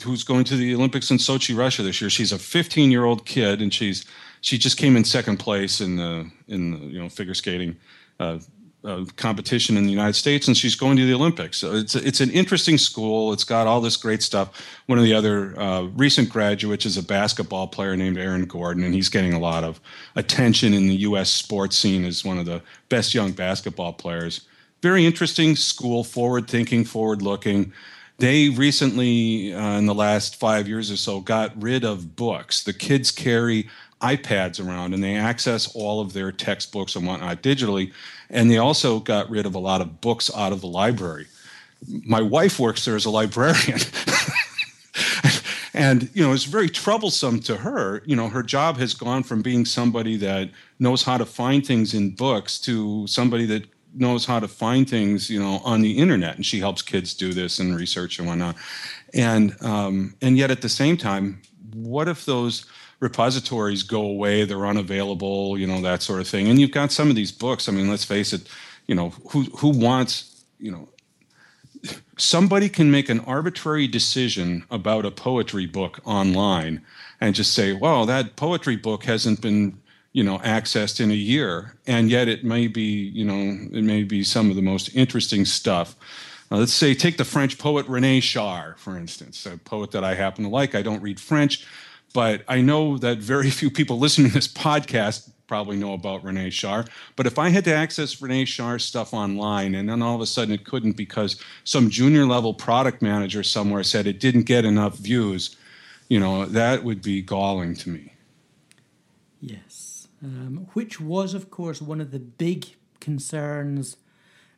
who's 0.03 0.23
going 0.23 0.43
to 0.45 0.55
the 0.55 0.75
Olympics 0.75 1.11
in 1.11 1.17
Sochi, 1.17 1.57
Russia 1.57 1.83
this 1.83 1.99
year? 2.01 2.09
She's 2.09 2.31
a 2.31 2.39
15 2.39 2.91
year 2.91 3.05
old 3.05 3.25
kid, 3.25 3.61
and 3.61 3.73
she's 3.73 4.05
she 4.41 4.57
just 4.57 4.77
came 4.77 4.95
in 4.95 5.03
second 5.03 5.37
place 5.37 5.81
in 5.81 5.95
the 5.95 6.29
in 6.47 6.71
the, 6.71 6.77
you 6.77 6.99
know 6.99 7.09
figure 7.09 7.33
skating 7.33 7.77
uh, 8.19 8.39
uh, 8.83 9.05
competition 9.15 9.75
in 9.75 9.83
the 9.83 9.91
United 9.91 10.13
States, 10.13 10.47
and 10.47 10.55
she's 10.55 10.75
going 10.75 10.95
to 10.97 11.05
the 11.05 11.13
Olympics. 11.13 11.57
So 11.57 11.73
it's 11.75 11.95
it's 11.95 12.21
an 12.21 12.29
interesting 12.31 12.77
school. 12.77 13.33
It's 13.33 13.43
got 13.43 13.67
all 13.67 13.81
this 13.81 13.97
great 13.97 14.23
stuff. 14.23 14.65
One 14.85 14.97
of 14.97 15.03
the 15.03 15.13
other 15.13 15.59
uh, 15.59 15.83
recent 15.95 16.29
graduates 16.29 16.85
is 16.85 16.97
a 16.97 17.03
basketball 17.03 17.67
player 17.67 17.97
named 17.97 18.17
Aaron 18.17 18.45
Gordon, 18.45 18.83
and 18.83 18.93
he's 18.93 19.09
getting 19.09 19.33
a 19.33 19.39
lot 19.39 19.63
of 19.63 19.81
attention 20.15 20.73
in 20.73 20.87
the 20.87 20.95
U.S. 20.97 21.29
sports 21.29 21.77
scene 21.77 22.05
as 22.05 22.23
one 22.23 22.37
of 22.37 22.45
the 22.45 22.61
best 22.89 23.13
young 23.13 23.31
basketball 23.31 23.93
players. 23.93 24.41
Very 24.81 25.05
interesting 25.05 25.55
school, 25.55 26.03
forward 26.03 26.47
thinking, 26.47 26.85
forward 26.85 27.21
looking. 27.21 27.73
They 28.19 28.49
recently, 28.49 29.53
uh, 29.53 29.77
in 29.77 29.85
the 29.85 29.93
last 29.93 30.37
five 30.37 30.67
years 30.67 30.91
or 30.91 30.97
so, 30.97 31.19
got 31.19 31.61
rid 31.61 31.83
of 31.83 32.15
books. 32.15 32.63
The 32.63 32.73
kids 32.73 33.11
carry 33.11 33.69
iPads 34.01 34.63
around 34.65 34.93
and 34.93 35.03
they 35.03 35.15
access 35.15 35.73
all 35.75 36.01
of 36.01 36.13
their 36.13 36.31
textbooks 36.31 36.95
and 36.95 37.05
whatnot 37.05 37.41
digitally. 37.41 37.93
And 38.29 38.49
they 38.49 38.57
also 38.57 38.99
got 38.99 39.29
rid 39.29 39.45
of 39.45 39.55
a 39.55 39.59
lot 39.59 39.81
of 39.81 40.01
books 40.01 40.31
out 40.35 40.51
of 40.51 40.61
the 40.61 40.67
library. 40.67 41.27
my 42.05 42.21
wife 42.21 42.59
works 42.59 42.85
there 42.85 42.95
as 42.95 43.05
a 43.05 43.09
librarian. 43.09 43.79
and 45.73 46.09
you 46.15 46.25
know 46.25 46.33
it's 46.33 46.45
very 46.45 46.67
troublesome 46.67 47.39
to 47.39 47.55
her 47.55 48.01
you 48.05 48.15
know 48.15 48.29
her 48.29 48.41
job 48.41 48.77
has 48.77 48.95
gone 48.95 49.21
from 49.21 49.43
being 49.43 49.63
somebody 49.63 50.17
that 50.17 50.49
knows 50.79 51.03
how 51.03 51.17
to 51.17 51.25
find 51.25 51.67
things 51.67 51.93
in 51.93 52.09
books 52.09 52.59
to 52.59 53.05
somebody 53.05 53.45
that 53.45 53.63
knows 53.93 54.25
how 54.25 54.39
to 54.39 54.47
find 54.47 54.89
things 54.89 55.29
you 55.29 55.39
know 55.39 55.61
on 55.63 55.81
the 55.81 55.97
internet 55.97 56.35
and 56.35 56.45
she 56.45 56.59
helps 56.59 56.81
kids 56.81 57.13
do 57.13 57.33
this 57.33 57.59
and 57.59 57.75
research 57.75 58.19
and 58.19 58.27
whatnot. 58.27 58.55
And 59.13 59.55
um, 59.61 60.15
and 60.21 60.37
yet 60.37 60.51
at 60.51 60.61
the 60.61 60.69
same 60.69 60.97
time 60.97 61.41
what 61.73 62.07
if 62.07 62.25
those 62.25 62.65
repositories 62.99 63.83
go 63.83 64.01
away 64.01 64.43
they're 64.43 64.65
unavailable 64.65 65.57
you 65.57 65.67
know 65.67 65.81
that 65.81 66.01
sort 66.01 66.21
of 66.21 66.27
thing? 66.27 66.47
And 66.47 66.59
you've 66.59 66.71
got 66.71 66.91
some 66.91 67.09
of 67.09 67.15
these 67.15 67.31
books 67.31 67.69
i 67.69 67.71
mean 67.71 67.89
let's 67.89 68.05
face 68.05 68.33
it 68.33 68.47
you 68.87 68.95
know 68.95 69.09
who 69.31 69.43
who 69.43 69.69
wants 69.69 70.43
you 70.59 70.71
know 70.71 70.89
somebody 72.17 72.69
can 72.69 72.89
make 72.91 73.09
an 73.09 73.19
arbitrary 73.21 73.87
decision 73.87 74.65
about 74.69 75.05
a 75.05 75.11
poetry 75.11 75.65
book 75.65 75.99
online 76.05 76.83
and 77.21 77.35
just 77.35 77.53
say, 77.53 77.73
well, 77.73 78.05
that 78.05 78.35
poetry 78.35 78.75
book 78.75 79.03
hasn't 79.05 79.41
been 79.41 79.79
you 80.17 80.23
know 80.23 80.39
accessed 80.39 80.99
in 80.99 81.11
a 81.11 81.21
year 81.33 81.75
and 81.85 82.09
yet 82.09 82.27
it 82.27 82.43
may 82.43 82.65
be 82.65 82.81
you 83.19 83.23
know 83.23 83.55
it 83.71 83.83
may 83.83 84.03
be 84.03 84.23
some 84.23 84.49
of 84.49 84.55
the 84.55 84.63
most 84.63 84.89
interesting 84.95 85.45
stuff 85.45 85.95
uh, 86.51 86.57
let's 86.57 86.73
say 86.73 86.95
take 86.95 87.17
the 87.17 87.23
french 87.23 87.59
poet 87.59 87.87
rene 87.87 88.19
char 88.19 88.73
for 88.79 88.97
instance 88.97 89.45
a 89.45 89.55
poet 89.59 89.91
that 89.91 90.03
i 90.03 90.15
happen 90.15 90.43
to 90.43 90.49
like 90.49 90.73
i 90.73 90.81
don't 90.81 91.03
read 91.03 91.19
french 91.19 91.67
but 92.15 92.41
i 92.47 92.59
know 92.59 92.97
that 92.97 93.19
very 93.19 93.51
few 93.59 93.69
people 93.69 93.99
listening 93.99 94.29
to 94.29 94.33
this 94.33 94.47
podcast 94.47 95.29
probably 95.45 95.77
know 95.77 95.93
about 95.93 96.25
Rene 96.25 96.49
Char. 96.49 96.83
But 97.15 97.25
if 97.25 97.39
I 97.39 97.47
had 97.47 97.63
to 97.63 97.73
access 97.73 98.21
Rene 98.21 98.43
Char's 98.43 98.83
stuff 98.83 99.13
online 99.13 99.75
and 99.75 99.87
then 99.87 100.01
all 100.01 100.13
of 100.13 100.19
a 100.19 100.25
sudden 100.25 100.53
it 100.53 100.65
couldn't 100.65 100.97
because 100.97 101.41
some 101.63 101.89
junior 101.89 102.25
level 102.25 102.53
product 102.53 103.01
manager 103.01 103.43
somewhere 103.43 103.83
said 103.83 104.07
it 104.07 104.19
didn't 104.19 104.43
get 104.43 104.65
enough 104.65 104.97
views, 104.97 105.55
you 106.09 106.19
know, 106.19 106.45
that 106.47 106.83
would 106.83 107.01
be 107.01 107.21
galling 107.21 107.75
to 107.75 107.89
me. 107.89 108.11
Yes. 109.39 109.86
Um, 110.23 110.67
which 110.73 110.99
was, 110.99 111.33
of 111.33 111.51
course, 111.51 111.81
one 111.81 112.01
of 112.01 112.09
the 112.09 112.19
big 112.19 112.65
concerns, 112.99 113.97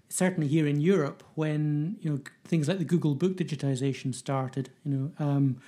certainly 0.08 0.48
here 0.48 0.65
in 0.65 0.80
Europe, 0.80 1.22
when 1.36 1.98
you 2.02 2.10
know 2.10 2.19
things 2.45 2.67
like 2.67 2.78
the 2.78 2.86
Google 2.86 3.13
Book 3.15 3.36
digitization 3.36 4.15
started. 4.15 4.69
You 4.86 4.91
know, 4.91 5.26
um, 5.26 5.62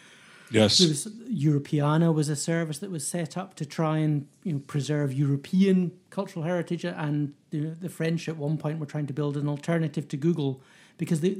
Yes. 0.52 0.80
Was, 0.82 1.08
Europeana 1.30 2.14
was 2.14 2.28
a 2.28 2.36
service 2.36 2.80
that 2.80 2.92
was 2.92 3.08
set 3.08 3.38
up 3.38 3.56
to 3.56 3.66
try 3.66 4.00
and 4.00 4.28
you 4.44 4.54
know 4.54 4.60
preserve 4.60 5.14
European 5.14 5.92
cultural 6.10 6.44
heritage, 6.44 6.84
and 6.84 7.34
you 7.52 7.62
know, 7.62 7.74
the 7.74 7.90
French 7.90 8.28
at 8.28 8.38
one 8.38 8.58
point 8.58 8.80
were 8.80 8.86
trying 8.86 9.08
to 9.08 9.14
build 9.14 9.38
an 9.38 9.48
alternative 9.48 10.08
to 10.10 10.18
Google 10.18 10.62
because 10.98 11.22
they 11.22 11.38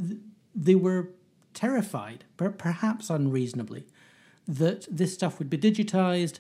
they 0.56 0.76
were 0.76 1.10
terrified, 1.54 2.24
perhaps 2.38 3.10
unreasonably, 3.10 3.86
that 4.48 4.88
this 4.90 5.14
stuff 5.14 5.40
would 5.40 5.50
be 5.50 5.58
digitized 5.58 6.40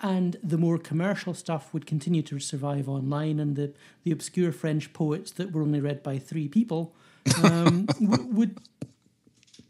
and 0.00 0.36
the 0.42 0.58
more 0.58 0.78
commercial 0.78 1.34
stuff 1.34 1.72
would 1.72 1.86
continue 1.86 2.22
to 2.22 2.38
survive 2.38 2.88
online, 2.88 3.38
and 3.38 3.56
the, 3.56 3.72
the 4.04 4.12
obscure 4.12 4.52
French 4.52 4.92
poets 4.92 5.32
that 5.32 5.52
were 5.52 5.62
only 5.62 5.80
read 5.80 6.02
by 6.02 6.18
three 6.18 6.48
people 6.48 6.94
um, 7.42 7.86
w- 8.00 8.26
would 8.28 8.58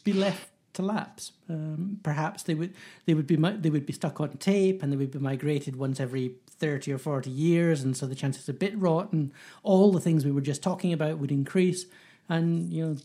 be 0.05 0.13
left 0.13 0.49
to 0.75 0.83
lapse. 0.83 1.33
Um, 1.49 1.99
perhaps 2.03 2.43
they 2.43 2.55
would 2.55 2.75
they 3.07 3.15
would 3.15 3.27
be 3.27 3.37
they 3.37 3.71
would 3.71 3.87
be 3.87 3.93
stuck 3.93 4.21
on 4.21 4.37
tape 4.39 4.83
and 4.83 4.93
they 4.93 4.97
would 4.97 5.11
be 5.11 5.19
migrated 5.19 5.77
once 5.77 6.01
every 6.01 6.37
thirty 6.49 6.93
or 6.93 6.99
forty 6.99 7.31
years, 7.31 7.83
and 7.83 7.97
so 7.97 8.07
the 8.07 8.15
chances 8.15 8.49
of 8.49 8.59
bit 8.59 8.79
rot 8.79 9.13
and 9.13 9.33
all 9.63 9.93
the 9.93 10.01
things 10.01 10.25
we 10.25 10.33
were 10.33 10.41
just 10.41 10.63
talking 10.63 10.93
about 10.93 11.19
would 11.19 11.33
increase, 11.33 11.87
and 12.29 12.73
you 12.73 12.85
know 12.87 12.97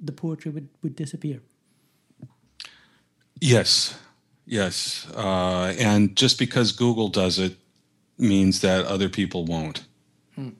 the 0.00 0.12
poetry 0.12 0.50
would 0.50 0.68
would 0.82 0.96
disappear. 0.96 1.40
Yes, 3.40 3.98
yes, 4.46 5.06
uh, 5.14 5.74
and 5.78 6.16
just 6.16 6.38
because 6.38 6.72
Google 6.72 7.08
does 7.08 7.38
it 7.38 7.56
means 8.18 8.60
that 8.60 8.84
other 8.86 9.08
people 9.08 9.44
won't, 9.44 9.84
hmm. 10.34 10.50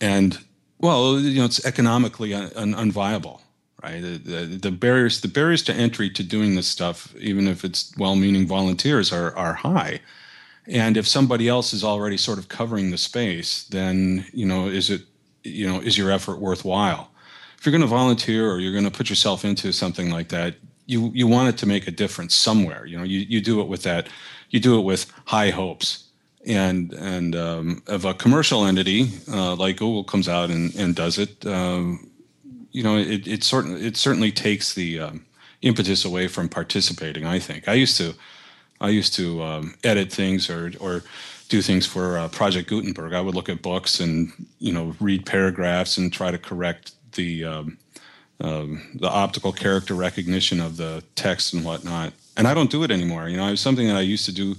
and 0.00 0.38
well, 0.78 1.18
you 1.18 1.38
know, 1.38 1.46
it's 1.46 1.64
economically 1.64 2.34
un- 2.34 2.52
un- 2.56 2.74
unviable 2.74 3.40
right? 3.84 4.00
The, 4.00 4.16
the, 4.16 4.46
the, 4.46 4.70
barriers 4.70 5.20
the 5.20 5.28
barriers 5.28 5.62
to 5.64 5.74
entry 5.74 6.08
to 6.08 6.22
doing 6.22 6.54
this 6.54 6.66
stuff, 6.66 7.14
even 7.16 7.46
if 7.46 7.64
it's 7.64 7.92
well-meaning 7.98 8.46
volunteers, 8.46 9.12
are 9.12 9.36
are 9.36 9.54
high. 9.54 10.00
And 10.66 10.96
if 10.96 11.06
somebody 11.06 11.46
else 11.48 11.74
is 11.74 11.84
already 11.84 12.16
sort 12.16 12.38
of 12.38 12.48
covering 12.48 12.90
the 12.90 12.98
space, 12.98 13.64
then 13.64 14.24
you 14.32 14.46
know, 14.46 14.68
is 14.68 14.90
it 14.90 15.02
you 15.44 15.66
know, 15.66 15.80
is 15.80 15.98
your 15.98 16.10
effort 16.10 16.38
worthwhile? 16.38 17.10
If 17.58 17.66
you're 17.66 17.72
going 17.72 17.82
to 17.82 17.86
volunteer 17.86 18.50
or 18.50 18.58
you're 18.58 18.72
going 18.72 18.84
to 18.84 18.90
put 18.90 19.08
yourself 19.08 19.44
into 19.44 19.72
something 19.72 20.10
like 20.10 20.28
that, 20.28 20.56
you 20.86 21.10
you 21.14 21.26
want 21.26 21.48
it 21.48 21.58
to 21.58 21.66
make 21.66 21.86
a 21.86 21.90
difference 21.90 22.34
somewhere. 22.34 22.86
You 22.86 22.98
know, 22.98 23.04
you, 23.04 23.20
you 23.20 23.40
do 23.40 23.60
it 23.60 23.68
with 23.68 23.82
that, 23.84 24.08
you 24.50 24.60
do 24.60 24.78
it 24.78 24.82
with 24.82 25.10
high 25.26 25.50
hopes. 25.50 26.04
And 26.46 26.92
and 26.92 27.34
um, 27.34 27.82
if 27.88 28.04
a 28.04 28.12
commercial 28.12 28.66
entity 28.66 29.10
uh, 29.30 29.54
like 29.56 29.76
Google 29.78 30.04
comes 30.04 30.28
out 30.28 30.50
and, 30.50 30.74
and 30.74 30.94
does 30.94 31.18
it, 31.18 31.44
um, 31.46 32.10
you 32.70 32.82
know, 32.82 32.98
it 32.98 33.26
it 33.26 33.44
certainly 33.44 33.86
it 33.86 33.96
certainly 33.96 34.30
takes 34.30 34.74
the 34.74 35.00
um, 35.00 35.24
impetus 35.62 36.04
away 36.04 36.28
from 36.28 36.48
participating. 36.48 37.24
I 37.24 37.38
think 37.38 37.66
I 37.66 37.74
used 37.74 37.96
to 37.96 38.14
I 38.80 38.90
used 38.90 39.14
to 39.14 39.42
um, 39.42 39.74
edit 39.84 40.12
things 40.12 40.50
or 40.50 40.72
or 40.80 41.02
do 41.48 41.62
things 41.62 41.86
for 41.86 42.18
uh, 42.18 42.28
Project 42.28 42.68
Gutenberg. 42.68 43.14
I 43.14 43.20
would 43.20 43.34
look 43.34 43.48
at 43.48 43.62
books 43.62 44.00
and 44.00 44.30
you 44.58 44.72
know 44.72 44.94
read 45.00 45.24
paragraphs 45.24 45.96
and 45.96 46.12
try 46.12 46.30
to 46.30 46.38
correct 46.38 46.92
the 47.12 47.44
um, 47.44 47.78
um, 48.40 48.82
the 48.94 49.08
optical 49.08 49.52
character 49.52 49.94
recognition 49.94 50.60
of 50.60 50.76
the 50.76 51.02
text 51.14 51.54
and 51.54 51.64
whatnot. 51.64 52.12
And 52.36 52.48
I 52.48 52.54
don't 52.54 52.70
do 52.70 52.82
it 52.82 52.90
anymore. 52.90 53.28
You 53.28 53.36
know, 53.36 53.46
it 53.46 53.52
was 53.52 53.60
something 53.60 53.86
that 53.86 53.96
I 53.96 54.00
used 54.00 54.24
to 54.26 54.32
do. 54.32 54.56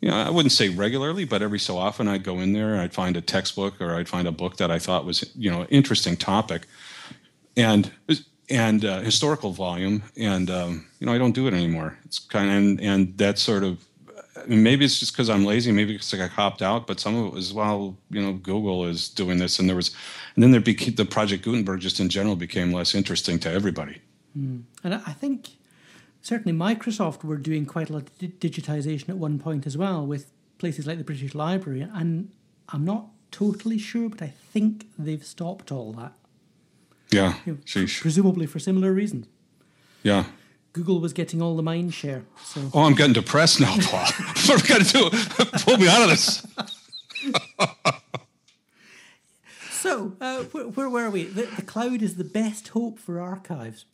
You 0.00 0.10
know, 0.10 0.16
I 0.16 0.28
wouldn't 0.28 0.52
say 0.52 0.68
regularly, 0.68 1.24
but 1.24 1.40
every 1.40 1.58
so 1.58 1.78
often 1.78 2.06
I'd 2.06 2.22
go 2.22 2.40
in 2.40 2.52
there, 2.52 2.78
I'd 2.78 2.92
find 2.92 3.16
a 3.16 3.22
textbook 3.22 3.80
or 3.80 3.94
I'd 3.94 4.08
find 4.08 4.28
a 4.28 4.32
book 4.32 4.58
that 4.58 4.70
I 4.70 4.78
thought 4.78 5.06
was 5.06 5.30
you 5.34 5.50
know 5.50 5.64
interesting 5.64 6.16
topic, 6.16 6.66
and 7.56 7.90
and 8.50 8.84
uh, 8.84 9.00
historical 9.00 9.52
volume, 9.52 10.02
and 10.16 10.50
um, 10.50 10.86
you 11.00 11.06
know 11.06 11.14
I 11.14 11.18
don't 11.18 11.34
do 11.34 11.46
it 11.46 11.54
anymore. 11.54 11.98
It's 12.04 12.18
kind 12.18 12.50
of 12.50 12.56
and, 12.56 12.80
and 12.80 13.18
that 13.18 13.38
sort 13.38 13.64
of 13.64 13.82
maybe 14.48 14.84
it's 14.84 14.98
just 14.98 15.12
because 15.12 15.28
I'm 15.28 15.44
lazy, 15.44 15.72
maybe 15.72 15.92
because 15.92 16.12
I 16.14 16.18
got 16.18 16.30
hopped 16.30 16.62
out, 16.62 16.86
but 16.86 17.00
some 17.00 17.16
of 17.16 17.26
it 17.26 17.32
was 17.32 17.52
well, 17.52 17.96
you 18.10 18.20
know, 18.20 18.32
Google 18.32 18.86
is 18.86 19.08
doing 19.08 19.38
this, 19.38 19.58
and 19.58 19.68
there 19.68 19.76
was, 19.76 19.94
and 20.34 20.42
then 20.42 20.50
there 20.50 20.60
became 20.60 20.94
the 20.94 21.04
Project 21.04 21.44
Gutenberg 21.44 21.80
just 21.80 22.00
in 22.00 22.08
general 22.08 22.36
became 22.36 22.72
less 22.72 22.94
interesting 22.94 23.38
to 23.40 23.50
everybody. 23.50 24.00
Mm. 24.38 24.62
And 24.84 24.94
I 24.94 25.12
think 25.12 25.50
certainly 26.22 26.56
Microsoft 26.56 27.24
were 27.24 27.36
doing 27.36 27.66
quite 27.66 27.90
a 27.90 27.94
lot 27.94 28.02
of 28.02 28.18
digitization 28.18 29.08
at 29.08 29.16
one 29.16 29.38
point 29.38 29.66
as 29.66 29.76
well 29.76 30.06
with 30.06 30.32
places 30.58 30.86
like 30.86 30.98
the 30.98 31.04
British 31.04 31.34
Library, 31.34 31.82
and 31.82 32.30
I'm 32.68 32.84
not 32.84 33.06
totally 33.30 33.78
sure, 33.78 34.08
but 34.08 34.22
I 34.22 34.32
think 34.52 34.86
they've 34.98 35.24
stopped 35.24 35.70
all 35.70 35.92
that. 35.92 36.12
Yeah. 37.10 37.34
You 37.44 37.52
know, 37.52 37.86
presumably 38.00 38.46
for 38.46 38.58
similar 38.58 38.92
reasons. 38.92 39.26
Yeah. 40.02 40.24
Google 40.76 41.00
was 41.00 41.14
getting 41.14 41.40
all 41.40 41.56
the 41.56 41.62
mind 41.62 41.94
share. 41.94 42.26
So. 42.44 42.70
Oh, 42.74 42.82
I'm 42.82 42.94
getting 42.94 43.14
depressed 43.14 43.60
now, 43.60 43.74
Paul. 43.80 44.06
we 44.48 44.60
going 44.68 44.84
to 44.84 44.92
do? 44.92 45.10
Pull 45.60 45.78
me 45.78 45.88
out 45.88 46.02
of 46.02 46.10
this. 46.10 46.46
so, 49.70 50.12
uh, 50.20 50.42
where, 50.42 50.68
where, 50.68 50.90
were 50.90 51.08
we? 51.08 51.24
The, 51.24 51.46
the, 51.46 51.62
cloud 51.62 52.02
is 52.02 52.16
the 52.16 52.24
best 52.24 52.68
hope 52.68 52.98
for 52.98 53.18
archives. 53.18 53.86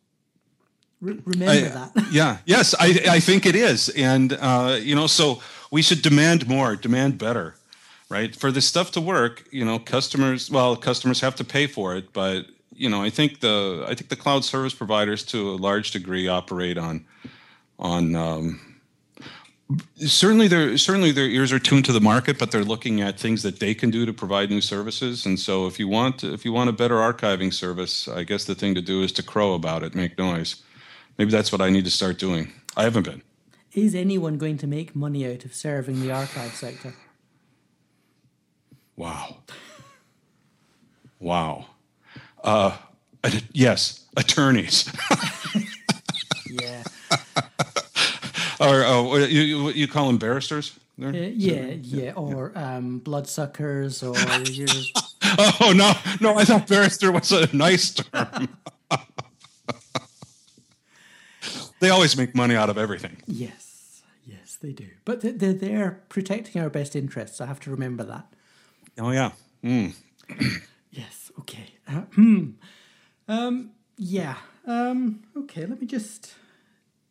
remember 1.01 1.47
I, 1.47 1.61
that. 1.61 1.93
yeah. 2.11 2.39
Yes, 2.47 2.75
I, 2.77 3.01
I 3.09 3.21
think 3.21 3.47
it 3.47 3.55
is. 3.55 3.89
And, 3.91 4.33
uh, 4.33 4.77
you 4.83 4.97
know, 4.97 5.07
so 5.07 5.41
we 5.71 5.83
should 5.83 6.03
demand 6.03 6.49
more, 6.49 6.75
demand 6.75 7.17
better, 7.17 7.55
right? 8.09 8.35
For 8.35 8.51
this 8.51 8.67
stuff 8.67 8.91
to 8.93 9.01
work, 9.01 9.45
you 9.53 9.65
know, 9.65 9.79
customers, 9.79 10.51
well, 10.51 10.75
customers 10.75 11.21
have 11.21 11.37
to 11.37 11.45
pay 11.45 11.69
for 11.69 11.95
it, 11.95 12.13
but 12.13 12.47
you 12.75 12.89
know, 12.89 13.03
I 13.03 13.11
think 13.11 13.41
the 13.41 13.85
I 13.87 13.95
think 13.95 14.09
the 14.09 14.17
cloud 14.17 14.45
service 14.45 14.75
providers 14.75 15.25
to 15.27 15.51
a 15.51 15.57
large 15.57 15.91
degree 15.91 16.29
operate 16.29 16.79
on 16.79 17.05
on 17.79 18.15
um, 18.15 18.73
certainly 19.97 20.49
their 20.49 20.77
certainly 20.79 21.13
their 21.13 21.27
ears 21.27 21.53
are 21.53 21.59
tuned 21.59 21.85
to 21.87 21.93
the 21.93 22.01
market, 22.01 22.39
but 22.39 22.51
they're 22.51 22.65
looking 22.65 23.01
at 23.01 23.19
things 23.19 23.43
that 23.43 23.61
they 23.61 23.75
can 23.75 23.91
do 23.91 24.07
to 24.07 24.13
provide 24.13 24.51
new 24.51 24.61
services. 24.61 25.27
And 25.27 25.39
so, 25.39 25.67
if 25.67 25.79
you 25.79 25.89
want 25.89 26.25
if 26.25 26.45
you 26.45 26.53
want 26.53 26.71
a 26.71 26.73
better 26.73 26.97
archiving 26.97 27.53
service, 27.53 28.09
I 28.09 28.25
guess 28.25 28.45
the 28.45 28.55
thing 28.55 28.75
to 28.75 28.83
do 28.83 29.03
is 29.03 29.13
to 29.13 29.23
crow 29.23 29.55
about 29.55 29.83
it, 29.83 29.95
make 29.95 30.19
noise. 30.19 30.63
Maybe 31.19 31.31
that's 31.31 31.53
what 31.53 31.61
I 31.61 31.71
need 31.71 31.85
to 31.85 31.91
start 31.91 32.19
doing. 32.19 32.53
I 32.77 32.85
haven't 32.85 33.05
been. 33.05 33.23
Is 33.75 33.95
anyone 33.95 34.39
going 34.39 34.59
to 34.59 34.67
make 34.67 34.95
money 34.95 35.31
out 35.31 35.45
of 35.45 35.55
serving 35.55 36.01
the 36.01 36.11
archive 36.11 36.55
sector? 36.55 36.95
Wow. 38.97 39.39
Wow. 41.19 41.67
Uh, 42.43 42.77
yes, 43.53 44.05
attorneys. 44.17 44.91
yeah. 46.51 46.83
or 48.61 48.85
uh, 48.85 49.17
you, 49.27 49.71
you 49.71 49.89
call 49.89 50.07
them 50.09 50.19
barristers? 50.19 50.79
Uh, 51.03 51.09
yeah, 51.11 51.75
yeah, 51.81 52.13
or 52.13 52.53
um, 52.55 52.99
bloodsuckers, 52.99 54.03
or 54.03 54.15
oh 55.39 55.73
no, 55.75 55.93
no, 56.21 56.39
I 56.39 56.45
thought 56.45 56.69
barrister 56.69 57.11
was 57.11 57.33
a 57.33 57.55
nice 57.57 57.95
term. 57.95 58.49
they 61.81 61.89
always 61.89 62.17
make 62.17 62.35
money 62.35 62.55
out 62.55 62.69
of 62.69 62.77
everything. 62.77 63.17
Yes, 63.27 64.03
yes, 64.27 64.59
they 64.61 64.73
do. 64.73 64.87
But 65.05 65.23
they're, 65.23 65.33
they're 65.33 65.53
there 65.55 66.03
protecting 66.09 66.61
our 66.61 66.71
best 66.71 66.95
interests. 66.95 67.41
I 67.41 67.47
have 67.47 67.59
to 67.61 67.71
remember 67.71 68.05
that. 68.05 68.27
Oh 68.99 69.11
yeah. 69.11 69.33
Mm. 69.65 69.95
Okay. 71.43 71.75
Uh, 71.89 72.03
hmm. 72.15 72.51
Um. 73.29 73.73
Yeah. 73.97 74.37
Um. 74.67 75.23
Okay. 75.37 75.67
Let 75.67 75.81
me 75.81 75.87
just 75.87 76.35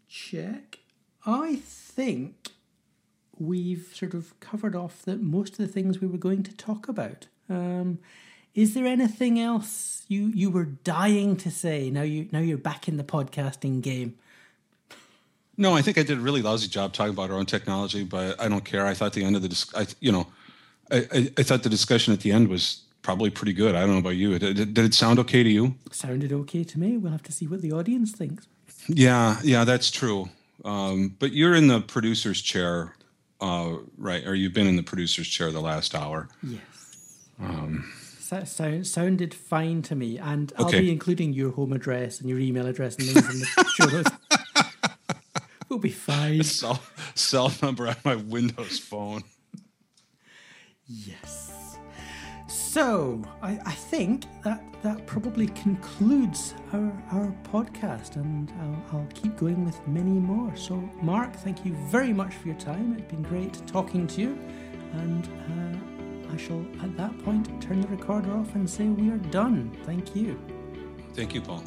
check. 0.08 0.80
I 1.26 1.56
think 1.56 2.50
we've 3.38 3.90
sort 3.94 4.14
of 4.14 4.40
covered 4.40 4.76
off 4.76 5.04
that 5.04 5.22
most 5.22 5.54
of 5.54 5.58
the 5.58 5.68
things 5.68 6.00
we 6.00 6.08
were 6.08 6.18
going 6.18 6.44
to 6.44 6.56
talk 6.56 6.88
about. 6.88 7.28
Um, 7.50 8.00
is 8.54 8.74
there 8.74 8.86
anything 8.86 9.40
else 9.40 10.04
you 10.08 10.32
you 10.34 10.50
were 10.50 10.66
dying 10.66 11.36
to 11.38 11.52
say? 11.52 11.90
Now 11.90 12.04
you 12.04 12.30
now 12.32 12.40
you're 12.40 12.58
back 12.58 12.88
in 12.88 12.98
the 12.98 13.04
podcasting 13.04 13.82
game. 13.82 14.16
No, 15.58 15.76
I 15.76 15.82
think 15.82 15.98
I 15.98 16.04
did 16.04 16.18
a 16.18 16.22
really 16.22 16.42
lousy 16.42 16.68
job 16.68 16.94
talking 16.94 17.14
about 17.14 17.30
our 17.30 17.38
own 17.38 17.46
technology, 17.46 18.04
but 18.04 18.40
I 18.40 18.48
don't 18.48 18.64
care. 18.64 18.86
I 18.86 18.94
thought 18.94 19.14
the 19.14 19.24
end 19.24 19.36
of 19.36 19.42
the, 19.42 19.66
I, 19.76 19.86
you 20.00 20.12
know, 20.12 20.28
I, 20.90 20.98
I, 21.14 21.32
I 21.38 21.44
thought 21.44 21.64
the 21.64 21.70
discussion 21.70 22.14
at 22.14 22.22
the 22.22 22.32
end 22.32 22.48
was 22.48 22.84
probably 23.02 23.30
pretty 23.30 23.54
good. 23.54 23.76
I 23.76 23.82
don't 23.82 23.92
know 23.92 23.98
about 23.98 24.16
you. 24.18 24.38
Did, 24.40 24.56
did, 24.56 24.74
did 24.74 24.86
it 24.86 24.94
sound 24.94 25.20
okay 25.20 25.44
to 25.44 25.50
you? 25.50 25.76
Sounded 25.92 26.32
okay 26.34 26.64
to 26.64 26.80
me. 26.80 26.98
We'll 26.98 27.12
have 27.12 27.24
to 27.24 27.32
see 27.32 27.48
what 27.48 27.62
the 27.62 27.72
audience 27.72 28.12
thinks. 28.12 28.48
Yeah, 28.88 29.40
yeah, 29.44 29.64
that's 29.64 29.92
true. 29.92 30.30
Um, 30.66 31.16
but 31.20 31.34
you're 31.34 31.56
in 31.56 31.68
the 31.68 31.82
producer's 31.82 32.42
chair, 32.42 32.96
uh, 33.40 33.78
right? 33.98 34.26
Or 34.26 34.36
you've 34.36 34.54
been 34.54 34.68
in 34.68 34.76
the 34.76 34.84
producer's 34.84 35.28
chair 35.28 35.52
the 35.52 35.62
last 35.62 35.96
hour. 35.96 36.30
Yes. 36.44 37.28
Um, 37.40 37.92
so, 38.20 38.44
so, 38.44 38.82
sounded 38.84 39.34
fine 39.34 39.82
to 39.84 39.96
me, 39.96 40.18
and 40.18 40.54
I'll 40.58 40.68
Okay. 40.68 40.82
be 40.82 40.92
including 40.92 41.34
your 41.34 41.52
home 41.52 41.74
address 41.74 42.20
and 42.22 42.30
your 42.30 42.40
email 42.40 42.66
address 42.68 42.96
and 42.98 43.08
things 43.08 43.34
in 43.34 43.40
the 43.40 43.70
show 43.76 43.86
notes. 43.88 44.12
We'll 45.68 45.80
be 45.80 45.90
fine. 45.90 46.44
Cell, 46.44 46.82
cell 47.16 47.52
number 47.62 47.88
on 47.88 47.96
my 48.06 48.16
Windows 48.16 48.78
phone. 48.80 49.24
Yes. 50.88 51.52
So 52.72 53.22
I, 53.42 53.60
I 53.66 53.74
think 53.74 54.24
that 54.44 54.64
that 54.82 55.06
probably 55.06 55.48
concludes 55.48 56.54
our, 56.72 57.04
our 57.12 57.36
podcast, 57.52 58.16
and 58.16 58.50
I'll, 58.62 59.00
I'll 59.00 59.08
keep 59.14 59.36
going 59.36 59.66
with 59.66 59.86
many 59.90 60.18
more. 60.18 60.56
So, 60.56 60.78
Marc, 61.02 61.36
thank 61.36 61.66
you 61.66 61.74
very 61.90 62.14
much 62.14 62.34
for 62.36 62.48
your 62.48 62.56
time. 62.56 62.96
It's 62.98 63.12
been 63.12 63.24
great 63.24 63.62
talking 63.68 64.08
to 64.08 64.22
you, 64.22 64.40
and 64.94 65.28
uh, 66.30 66.34
I 66.34 66.38
shall 66.38 66.66
at 66.82 66.96
that 66.96 67.22
point 67.26 67.62
turn 67.62 67.82
the 67.82 67.90
recorder 67.90 68.32
off 68.32 68.56
and 68.56 68.70
say 68.70 68.86
we 68.86 69.10
are 69.10 69.18
done. 69.18 69.78
Thank 69.84 70.16
you. 70.16 70.40
Thank 71.14 71.36
you, 71.36 71.42
Paul. 71.42 71.62